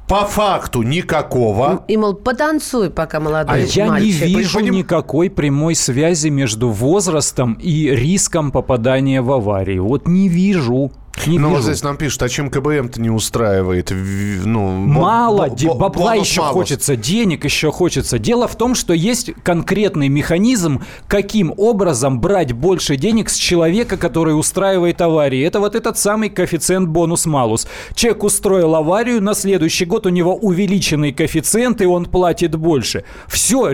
[0.07, 1.83] по факту никакого.
[1.87, 4.21] И, мол, потанцуй, пока молодой А я не мальчик.
[4.27, 9.79] вижу Поним- никакой прямой связи между возрастом и риском попадания в аварии.
[9.79, 10.91] Вот не вижу.
[11.27, 11.61] Не ну, вижу.
[11.61, 13.91] вот здесь нам пишут, а чем КБМ-то не устраивает?
[13.91, 16.53] Ну, Мало, бо- бо- бабла еще малус.
[16.53, 18.17] хочется, денег еще хочется.
[18.19, 24.37] Дело в том, что есть конкретный механизм, каким образом брать больше денег с человека, который
[24.37, 25.41] устраивает аварии.
[25.45, 27.67] Это вот этот самый коэффициент бонус-малус.
[27.93, 33.05] Человек устроил аварию, на следующий год у него увеличенный коэффициент, и он платит больше.
[33.27, 33.73] Все,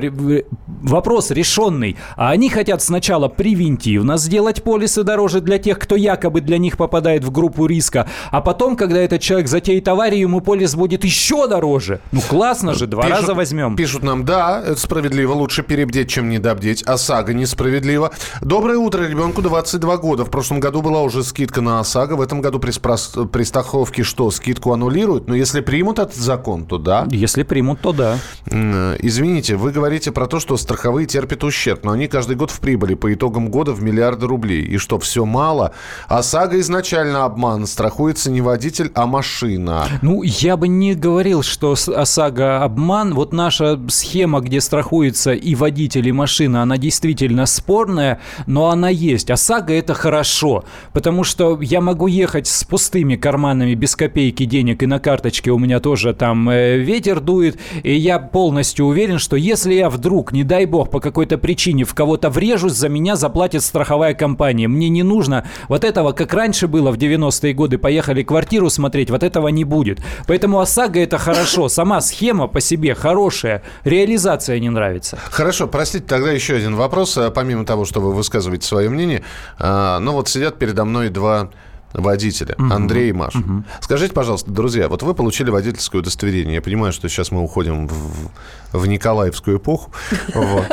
[0.67, 1.95] вопрос решенный.
[2.15, 7.23] А они хотят сначала превентивно сделать полисы дороже для тех, кто якобы для них попадает
[7.23, 12.00] в группу риска, а потом, когда этот человек затеет аварию, ему полис будет еще дороже.
[12.12, 13.76] Ну классно же, два Пишут- раза возьмем.
[13.76, 16.84] Пишут нам, да, это справедливо, лучше перебдеть, чем недобдеть.
[16.84, 18.12] ОСАГО несправедливо.
[18.42, 20.26] Доброе утро, ребенку 22 года.
[20.26, 22.15] В прошлом году была уже скидка на ОСАГО.
[22.15, 25.28] В этом году при, спрос- при страховке что, скидку аннулируют?
[25.28, 27.08] Но если примут этот закон, то да.
[27.12, 28.18] Если примут, то да.
[28.52, 32.60] М, Извините, вы говорите про то, что страховые терпят ущерб, но они каждый год в
[32.60, 34.62] прибыли по итогам года в миллиарды рублей.
[34.63, 35.74] И что, все мало?
[36.08, 37.65] ОСАГО изначально обман.
[37.65, 39.88] Страхуется не водитель, а машина.
[40.01, 43.13] Ну, я бы не говорил, что ОСАГО обман.
[43.13, 49.29] Вот наша схема, где страхуется и водитель, и машина, она действительно спорная, но она есть.
[49.29, 54.86] ОСАГО– это хорошо, потому что я могу ехать с пустыми карманами, без копейки денег, и
[54.86, 59.73] на карточке у меня тоже там э, ветер дует, и я полностью уверен, что если
[59.73, 64.13] я вдруг, не дай бог, по какой-то причине в кого-то врежусь, за меня заплатит страховая
[64.13, 64.67] компания.
[64.67, 69.24] Мне не нужно вот этого, как раньше было в 90-е годы, поехали квартиру смотреть, вот
[69.24, 70.00] этого не будет.
[70.28, 75.17] Поэтому ОСАГО это хорошо, сама схема по себе хорошая, реализация не нравится.
[75.30, 79.24] Хорошо, простите, тогда еще один вопрос, помимо того, что вы высказываете свое мнение.
[79.58, 81.50] А, Ну вот сидят передо мной два
[81.93, 83.43] водителя, Андрей и Маша.
[83.82, 86.56] Скажите, пожалуйста, друзья, вот вы получили водительское удостоверение.
[86.56, 88.32] Я понимаю, что сейчас мы уходим в,
[88.73, 89.91] в Николаевскую эпоху.
[90.34, 90.65] Вот.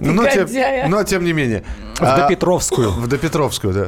[0.00, 0.88] Но, тем, Негодяя.
[0.88, 1.64] но тем не менее.
[1.96, 2.90] В А, Допетровскую.
[2.90, 3.86] В Допетровскую, да.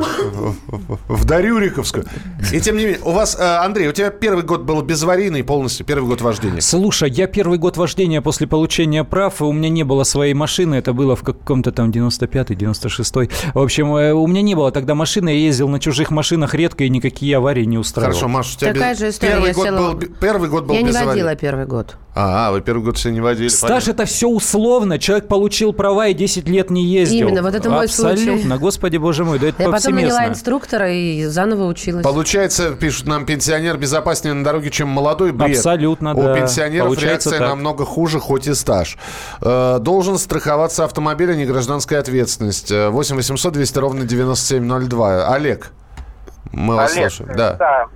[1.09, 2.05] В, Дарюриковскую.
[2.53, 5.87] И тем не менее, у вас, а, Андрей, у тебя первый год был безаварийный полностью,
[5.87, 6.61] первый год вождения.
[6.61, 10.92] Слушай, я первый год вождения после получения прав, у меня не было своей машины, это
[10.92, 13.31] было в каком-то там 95-й, 96-й.
[13.55, 16.74] В общем, э, у меня не было тогда машины, я ездил на чужих машинах редко
[16.83, 18.13] и никакие аварии не устраивал.
[18.13, 20.65] Хорошо, Маша, у тебя Такая без- же история, Первый, я год села- был, первый год
[20.65, 21.97] был Я не водила первый год.
[22.17, 23.49] А, вы первый год все не водили.
[23.49, 25.01] Стаж это все условно.
[25.01, 27.27] Человек получил права и 10 лет не ездил.
[27.29, 28.39] Именно, вот это мой Абсолютно.
[28.39, 28.59] случай.
[28.59, 32.05] Господи боже мой, да это Я потом наняла инструктора и заново училась.
[32.05, 35.33] Получается, пишут нам, пенсионер безопаснее на дороге, чем молодой.
[35.33, 35.57] Бред.
[35.57, 36.35] Абсолютно, У да.
[36.37, 37.49] пенсионеров Получается реакция так.
[37.57, 38.97] намного хуже, хоть и стаж.
[39.41, 42.71] Э, должен страховаться автомобиль, а не гражданская ответственность.
[42.71, 45.35] Э, 8 800 200 ровно 9702.
[45.35, 45.73] Олег,
[46.53, 47.37] мы вас Олег, слушаем.
[47.37, 47.87] Да.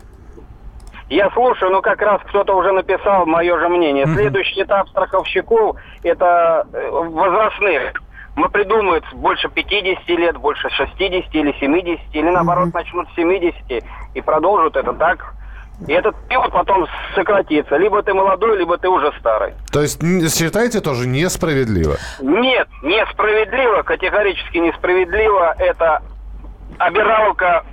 [1.08, 4.06] Я слушаю, но как раз кто-то уже написал мое же мнение.
[4.06, 7.92] Следующий этап страховщиков– это э, возрастных.
[8.36, 11.00] Мы придумают больше 50 лет, больше 60
[11.34, 13.54] или 70, или наоборот начнут с 70
[14.14, 15.34] и продолжат это так.
[15.86, 17.76] И этот период потом сократится.
[17.76, 19.54] Либо ты молодой, либо ты уже старый.
[19.72, 20.00] То есть
[20.36, 21.96] считаете тоже несправедливо?
[22.20, 25.54] Нет, несправедливо, категорически несправедливо.
[25.58, 26.02] Это
[26.78, 27.64] обиралка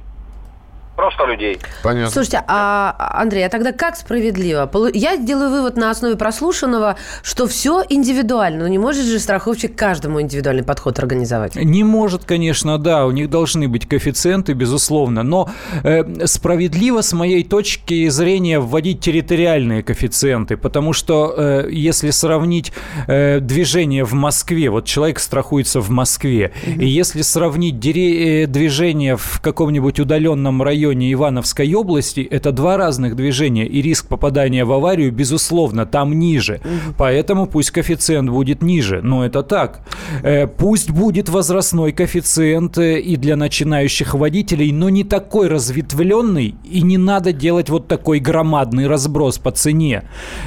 [0.95, 1.60] просто людей.
[1.84, 2.10] Понятно.
[2.10, 4.69] Слушайте, а, Андрей, а тогда как справедливо?
[4.93, 8.63] Я делаю вывод на основе прослушанного, что все индивидуально.
[8.63, 11.55] Но не может же страховщик каждому индивидуальный подход организовать.
[11.55, 15.49] Не может, конечно, да, у них должны быть коэффициенты, безусловно, но
[15.84, 22.71] э, справедливо с моей точки зрения вводить территориальные коэффициенты, потому что э, если сравнить
[23.08, 29.17] э, движение в Москве, вот человек страхуется в Москве, и если сравнить дире- э, движение
[29.17, 35.12] в каком-нибудь удаленном районе Ивановской области, это два разных движения, и риск попадания в аварию,
[35.12, 36.62] безусловно, там ниже.
[36.98, 39.82] Поэтому пусть коэффициент будет ниже, но это так.
[40.24, 46.82] Э, Пусть будет возрастной коэффициент э, и для начинающих водителей, но не такой разветвленный, и
[46.82, 50.04] не надо делать вот такой громадный разброс по цене,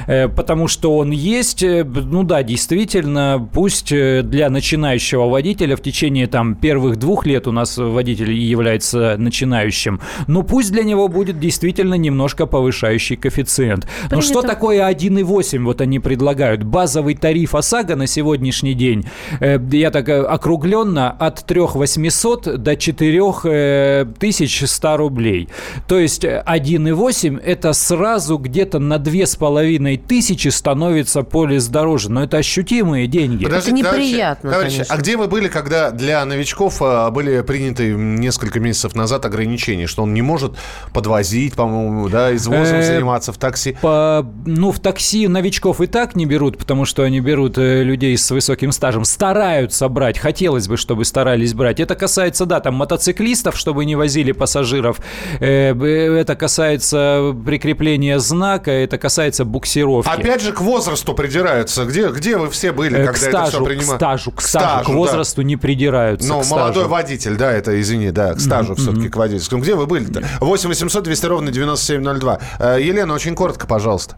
[0.07, 6.55] Э, потому что он есть, ну да, действительно, пусть для начинающего водителя в течение там
[6.55, 9.99] первых двух лет у нас водитель является начинающим,
[10.29, 13.87] но пусть для него будет действительно немножко повышающий коэффициент.
[14.11, 14.55] Но что Принято.
[14.55, 16.61] такое 1,8 вот они предлагают?
[16.63, 19.07] Базовый тариф ОСАГО на сегодняшний день,
[19.39, 25.49] э, я так э, округленно, от 3800 до 4100 рублей.
[25.87, 32.11] То есть э, 1,8 это сразу где-то на 2500 становится полис дороже.
[32.11, 33.45] Но это ощутимые деньги.
[33.45, 34.95] Подождите, товарищи, неприятно, товарищи, конечно.
[34.95, 40.03] а где вы были, когда для новичков а, были приняты несколько месяцев назад ограничения, что
[40.03, 40.53] он не может
[40.93, 43.77] подвозить, по-моему, да, извозом Э, заниматься в такси.
[43.81, 48.17] По, ну, в такси новичков и так не берут, потому что они берут э, людей
[48.17, 49.05] с высоким стажем.
[49.05, 50.17] Стараются брать.
[50.17, 51.79] Хотелось бы, чтобы старались брать.
[51.79, 54.99] Это касается, да, там мотоциклистов, чтобы не возили пассажиров.
[55.39, 60.09] Э, это касается прикрепления знака, это касается буксировки.
[60.09, 61.85] Опять же, к возрасту придираются.
[61.85, 63.97] Где, где вы все были, когда к это все стажу, к принимали?
[63.97, 64.93] стажу, к стажу, к да.
[64.93, 66.27] возрасту не придираются.
[66.27, 66.61] Ну, к стажу.
[66.61, 69.61] молодой водитель, да, это, извини, да, к стажу все-таки, к водительскому.
[69.61, 70.27] Где вы были-то?
[70.41, 72.39] 8 800 200 ровно 9702.
[72.59, 74.15] Э, Елена, очень коротко, пожалуйста.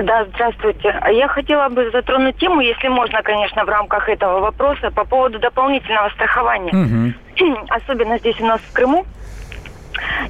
[0.00, 0.90] Да, здравствуйте.
[1.00, 5.38] А Я хотела бы затронуть тему, если можно, конечно, в рамках этого вопроса, по поводу
[5.40, 6.72] дополнительного страхования.
[6.72, 7.14] Мгм.
[7.68, 9.04] Особенно здесь у нас в Крыму.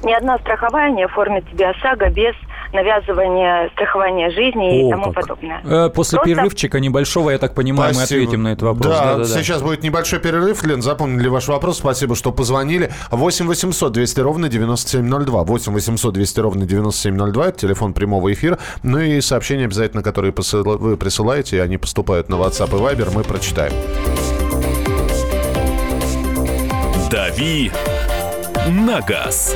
[0.03, 2.33] Ни одна страховая не оформит тебе ОСАГО без
[2.73, 5.15] навязывания страхования жизни и О, тому как.
[5.27, 5.61] подобное.
[5.63, 8.21] Э, После Просто- перерывчика небольшого, я так понимаю, мы Спасибо.
[8.23, 8.85] ответим на этот вопрос.
[8.93, 9.25] Да, Да-да-да.
[9.41, 10.63] сейчас будет небольшой перерыв.
[10.63, 11.77] Лен, запомнили ваш вопрос.
[11.79, 12.91] Спасибо, что позвонили.
[13.11, 15.43] 8 800 200 ровно 9702.
[15.43, 17.47] 8 800 200 ровно 9702.
[17.47, 18.57] Это телефон прямого эфира.
[18.83, 23.73] Ну и сообщения обязательно, которые вы присылаете, они поступают на WhatsApp и Viber, мы прочитаем.
[27.11, 27.71] «Дави
[28.67, 29.55] на газ».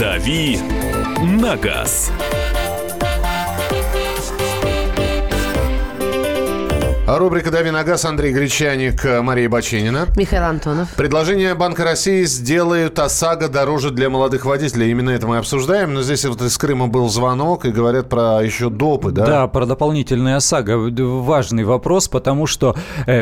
[0.00, 0.58] «Дави
[1.22, 2.10] на газ».
[7.18, 10.06] Рубрика «Дави на газ» Андрей Гречаник, э, Мария Баченина.
[10.16, 10.88] Михаил Антонов.
[10.94, 14.90] Предложение Банка России сделают ОСАГО дороже для молодых водителей.
[14.90, 15.92] Именно это мы обсуждаем.
[15.94, 19.26] Но здесь вот из Крыма был звонок, и говорят про еще допы, да?
[19.26, 20.90] Да, про дополнительные ОСАГО.
[21.22, 22.76] Важный вопрос, потому что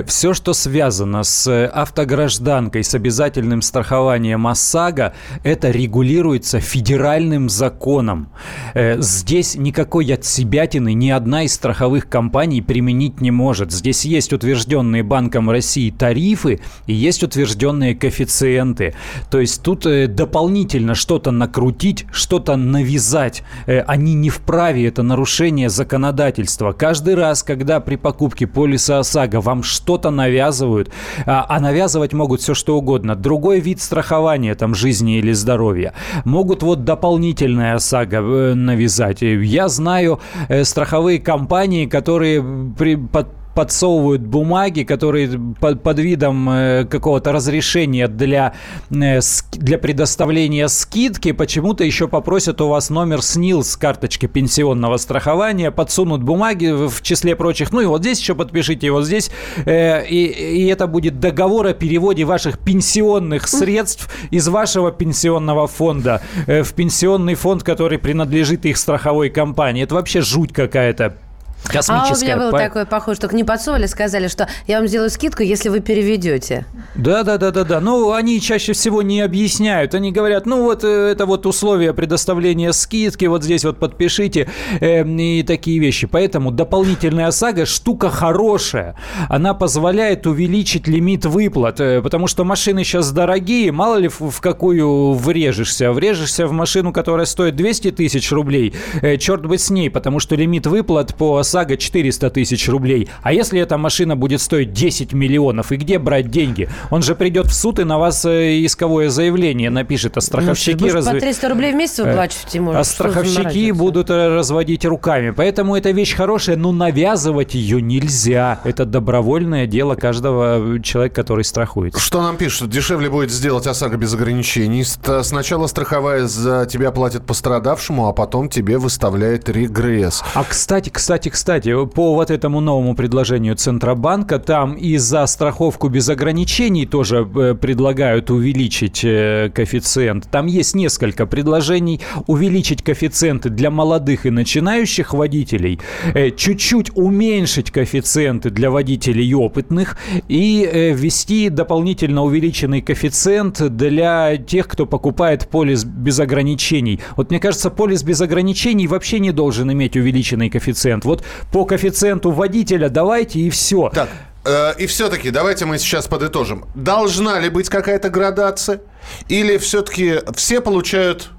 [0.07, 5.15] все, что связано с э, автогражданкой, с обязательным страхованием ОСАГО,
[5.45, 8.31] это регулируется федеральным законом.
[8.75, 13.73] Э, Здесь никакой отсебятины ни одна из страховых компаний применить не может.
[13.79, 18.95] Здесь есть утвержденные Банком России тарифы и есть утвержденные коэффициенты.
[19.31, 23.45] То есть тут э, дополнительно что-то накрутить, что-то навязать.
[23.67, 26.73] э, Они не вправе, это нарушение законодательства.
[26.73, 30.91] Каждый раз, когда при покупке полиса ОСАГО вам что-то навязывают,
[31.25, 33.15] а, а навязывать могут все что угодно.
[33.15, 35.93] Другой вид страхования, там, жизни или здоровья.
[36.25, 39.23] Могут вот дополнительное ОСАГО э, навязать.
[39.23, 40.21] Я знаю
[40.65, 42.43] страховые компании, которые
[42.77, 43.29] при, под,
[43.59, 45.29] подсовывают бумаги, которые
[45.61, 48.55] под, под видом э, какого-то разрешения для,
[48.89, 49.19] э,
[49.53, 56.23] для предоставления скидки почему-то еще попросят у вас номер СНИЛ с карточки пенсионного страхования, подсунут
[56.23, 57.73] бумаги в в числе прочих.
[57.73, 59.33] Ну и вот здесь еще подпишите, и вот здесь.
[59.67, 66.23] э, и, и это будет договор о переводе ваших пенсионных средств из вашего пенсионного фонда
[66.47, 69.83] э, в пенсионный фонд, который принадлежит их страховой компании.
[69.83, 71.17] Это вообще жуть какая-то.
[71.65, 72.25] А у Космическая.
[72.27, 75.69] меня был По- такой похож, только не подсовывали, сказали, что я вам сделаю скидку, если
[75.69, 76.65] вы переведете.
[76.95, 77.81] Да, да, да, да, да.
[77.81, 79.95] Ну, они чаще всего не объясняют.
[79.95, 84.49] Они говорят, ну вот э, это вот условия предоставления скидки, вот здесь вот подпишите
[84.81, 86.07] э, и такие вещи.
[86.07, 88.95] Поэтому дополнительная ОСАГО штука хорошая.
[89.29, 94.41] Она позволяет увеличить лимит выплат, э, потому что машины сейчас дорогие, мало ли в, в
[94.41, 95.93] какую врежешься.
[95.93, 100.35] Врежешься в машину, которая стоит 200 тысяч рублей, э, черт бы с ней, потому что
[100.35, 103.09] лимит выплат по ОСАГО 400 тысяч рублей.
[103.23, 106.69] А если эта машина будет стоить 10 миллионов, и где брать деньги?
[106.91, 110.79] Он же придет в суд и на вас э, исковое заявление напишет, а страховщики...
[110.79, 112.81] Ну, ж по разве- 300 рублей в месяц выплачиваете, может.
[112.81, 115.31] а страховщики будут э, разводить руками.
[115.31, 118.61] Поэтому эта вещь хорошая, но навязывать ее нельзя.
[118.65, 121.99] Это добровольное дело каждого э, человека, который страхуется.
[121.99, 122.69] Что нам пишут?
[122.69, 124.85] Дешевле будет сделать ОСАГО без ограничений.
[125.23, 130.23] Сначала страховая за тебя платит пострадавшему, а потом тебе выставляет регресс.
[130.35, 131.38] А кстати, кстати, кстати,
[131.87, 138.31] по вот этому новому предложению Центробанка, там и за страховку без ограничений тоже э, предлагают
[138.31, 140.29] увеличить э, коэффициент.
[140.31, 142.01] Там есть несколько предложений.
[142.27, 145.81] Увеличить коэффициенты для молодых и начинающих водителей,
[146.15, 149.97] э, чуть-чуть уменьшить коэффициенты для водителей опытных
[150.29, 157.01] и ввести дополнительно увеличенный коэффициент для тех, кто покупает полис без ограничений.
[157.17, 161.05] Вот мне кажется, полис без ограничений вообще не должен иметь увеличенный коэффициент.
[161.05, 163.91] Вот по коэффициенту водителя, давайте и все.
[163.91, 164.09] Так,
[164.45, 166.67] э, и все-таки давайте мы сейчас подытожим.
[166.75, 168.81] Должна ли быть какая-то градация?
[169.29, 171.31] Или все-таки все получают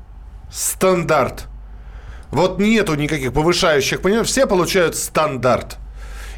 [0.51, 1.45] стандарт?
[2.31, 4.27] Вот нету никаких повышающих, понимаешь?
[4.27, 5.77] Все получают стандарт.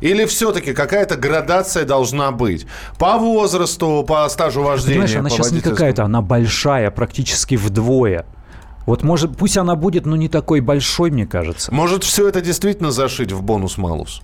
[0.02, 2.66] Или все-таки какая-то градация должна быть?
[2.97, 5.02] По возрасту, по стажу вождения?
[5.02, 8.26] Понимаешь, она сейчас не какая-то, она большая, практически вдвое.
[8.86, 11.74] Вот может, пусть она будет, но не такой большой, мне кажется.
[11.74, 14.22] Может, все это действительно зашить в бонус-малус?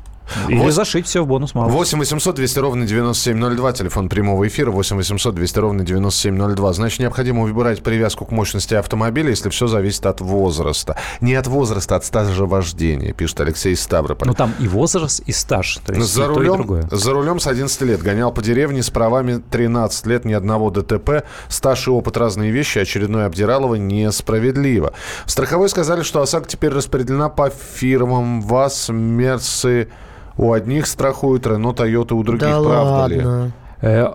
[0.47, 0.71] Или Вот.
[0.73, 1.69] зашить все в бонус мало.
[1.69, 6.73] 8 800 200 ровно 9702, телефон прямого эфира, 8 800 200 ровно 9702.
[6.73, 10.97] Значит, необходимо выбирать привязку к мощности автомобиля, если все зависит от возраста.
[11.21, 14.28] Не от возраста, от стажа вождения, пишет Алексей из Ставрополя.
[14.28, 15.80] Ну там и возраст, и стаж.
[15.86, 16.88] То есть За и то, и рулем, другое.
[16.91, 18.01] за рулем с 11 лет.
[18.01, 21.23] Гонял по деревне с правами 13 лет, ни одного ДТП.
[21.47, 22.80] Стаж и опыт разные вещи.
[22.80, 24.93] Очередное обдиралово несправедливо.
[25.25, 28.41] В страховой сказали, что ОСАГО теперь распределена по фирмам.
[28.41, 29.88] ВАЗ, Мерсы
[30.38, 32.41] у одних страхуют, Рено, Тойота у других.
[32.47, 33.21] Да Правда ли?
[33.23, 33.51] ладно.
[33.79, 34.07] Э,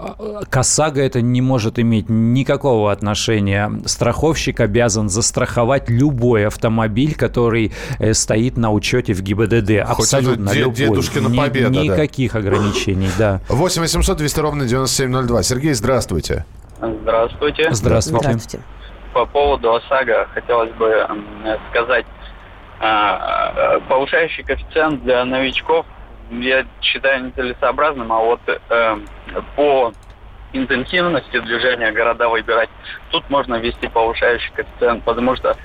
[0.51, 3.71] К ОСАГО это не может иметь никакого отношения.
[3.87, 9.89] Страховщик обязан застраховать любой автомобиль, который э, стоит на учете в ГИБДД.
[9.89, 10.75] Абсолютно это де- любой.
[10.75, 11.81] дедушкина Ни- победа, да.
[11.83, 13.41] Никаких ограничений, да.
[13.49, 15.43] 8 800 200 ровно 9702.
[15.45, 16.45] Сергей, здравствуйте.
[16.81, 17.69] Здравствуйте.
[17.73, 18.29] Здравствуйте.
[18.31, 18.65] Здравствуйте.
[19.15, 21.07] По поводу ОСАГО хотелось бы
[21.71, 22.07] сказать,
[22.81, 25.87] а, а, повышающий коэффициент для новичков
[26.41, 28.97] я считаю нецелесообразным, а вот э,
[29.57, 29.93] по
[30.53, 32.71] интенсивности движения города выбирать,
[33.11, 35.57] тут можно ввести повышающий коэффициент, потому что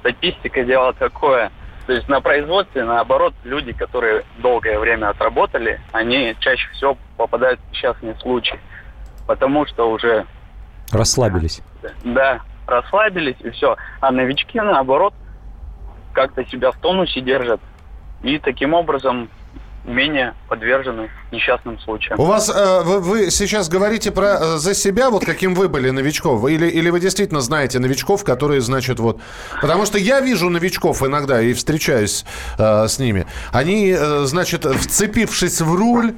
[0.00, 1.50] статистика дело такое.
[1.86, 7.70] То есть на производстве, наоборот, люди, которые долгое время отработали, они чаще всего попадают в
[7.72, 8.58] несчастные случаи,
[9.26, 10.24] потому что уже
[10.92, 11.60] Расслабились.
[12.04, 13.76] да, расслабились и все.
[14.00, 15.12] А новички, наоборот,
[16.12, 17.60] как-то себя в тонусе держат.
[18.22, 19.28] И таким образом
[19.84, 22.18] менее подвержены несчастным случаям.
[22.18, 25.90] У вас, э, вы, вы сейчас говорите про э, за себя, вот каким вы были
[25.90, 29.20] новичков, или, или вы действительно знаете новичков, которые, значит, вот...
[29.60, 32.24] Потому что я вижу новичков иногда и встречаюсь
[32.58, 33.26] э, с ними.
[33.52, 36.14] Они, э, значит, вцепившись в руль,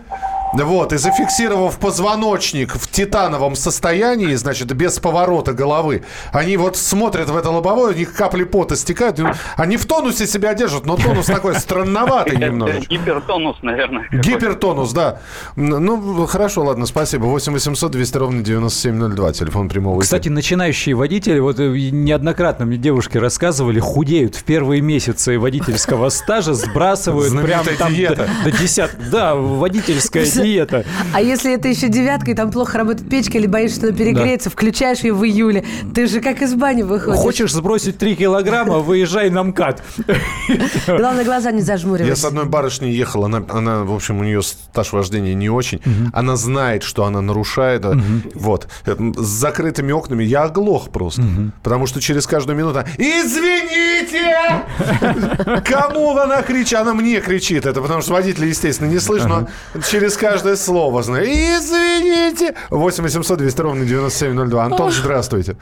[0.65, 7.37] вот, и зафиксировав позвоночник в титановом состоянии, значит, без поворота головы, они вот смотрят в
[7.37, 9.21] это лобовое, у них капли пота стекают,
[9.57, 12.87] они в тонусе себя держат, но тонус такой странноватый немножечко.
[12.95, 14.09] Гипертонус, наверное.
[14.13, 15.21] Гипертонус, да.
[15.57, 17.25] Ну, хорошо, ладно, спасибо.
[17.25, 20.05] 8 800 200 ровно 9702, телефон прямого эфира.
[20.05, 26.55] Кстати, начинающие водители, вот э, неоднократно мне девушки рассказывали, худеют в первые месяцы водительского стажа,
[26.55, 30.85] сбрасывают прям там до, до десят- Да, водительская диета.
[31.13, 34.51] А если это еще девятка, и там плохо работает печка, или боишься, что она перегреется,
[34.51, 37.21] включаешь ее в июле, ты же как из бани выходишь.
[37.21, 39.83] Хочешь сбросить 3 килограмма, выезжай на МКАД.
[40.87, 42.09] Главное, глаза не зажмуривать.
[42.09, 45.81] Я с одной барышней ехал, она, она, в общем, у нее стаж вождения не очень.
[46.13, 47.85] Она знает, что она нарушает.
[47.85, 47.95] э,
[48.35, 48.69] Вот.
[48.87, 51.23] Э, С закрытыми окнами я оглох просто.
[51.63, 54.35] Потому что через каждую минуту она, Извините!
[55.65, 56.79] Кому она кричит?
[56.79, 57.67] Она мне кричит.
[57.67, 59.49] Это потому что водитель, естественно, не слышит, но
[59.91, 61.29] через каждое слово знает.
[61.29, 62.55] Извините!
[62.71, 64.65] 8 800 200 ровно 9702.
[64.65, 65.57] Антон, здравствуйте.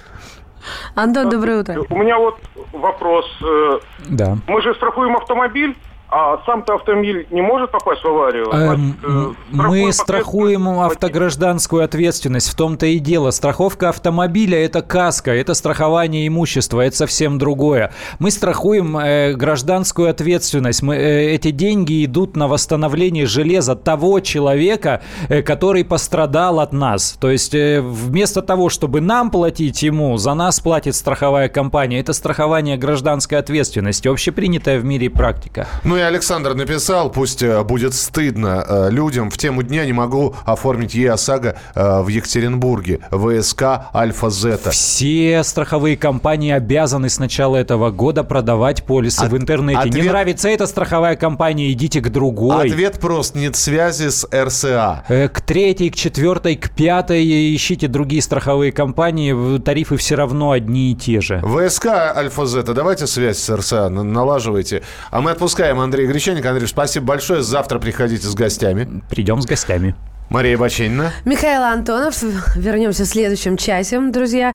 [0.95, 1.85] Антон, доброе утро.
[1.91, 2.37] У меня вот
[2.73, 3.27] вопрос.
[3.43, 4.39] Э, Да.
[4.47, 5.77] Мы же страхуем автомобиль,
[6.11, 8.47] а сам-то автомобиль не может попасть в аварию?
[8.53, 13.31] Эм, Значит, э, Мы страхуем автогражданскую ответственность, в том-то и дело.
[13.33, 17.93] Страховка автомобиля– это каска, это страхование имущества, это совсем другое.
[18.21, 20.83] Мы страхуем э, гражданскую ответственность.
[20.83, 27.17] Мы, э, эти деньги идут на восстановление железа того человека, э, который пострадал от нас.
[27.21, 31.99] То есть э, вместо того, чтобы нам платить ему, за нас платит страховая компания.
[31.99, 35.67] Это страхование гражданской ответственности, общепринятая в мире практика.
[35.83, 39.31] Ну и Александр написал, пусть э, будет стыдно э, людям.
[39.31, 43.01] В тему дня не могу оформить ЕОСАГО э, в Екатеринбурге.
[43.11, 43.63] ВСК
[43.95, 44.71] Альфа-Зета.
[44.71, 49.81] Все страховые компании обязаны с начала этого года продавать полисы От- в интернете.
[49.85, 52.69] Не ответ- нравится эта страховая компания, идите к другой.
[52.69, 53.35] Ответ прост.
[53.35, 55.05] Нет связи с РСА.
[55.09, 59.59] К третьей, к четвертой, к пятой ищите другие страховые компании.
[59.59, 61.41] Тарифы все равно одни и те же.
[61.43, 61.87] ВСК
[62.17, 64.83] Альфа-Зета, давайте связь с РСА на- налаживайте.
[65.11, 66.51] А мы отпускаем Андрея Гречаника.
[66.51, 67.43] Андрей, спасибо большое.
[67.43, 69.03] Завтра приходите с гостями.
[69.09, 69.95] Придем с гостями.
[70.31, 71.13] Мария Баченина.
[71.25, 72.23] Михаил Антонов.
[72.57, 74.53] Вернемся в следующем часе, друзья.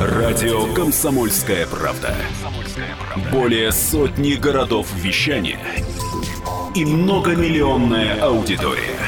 [0.00, 2.14] Радио «Комсомольская правда».
[3.32, 5.58] Более сотни городов вещания
[6.74, 9.07] и многомиллионная аудитория.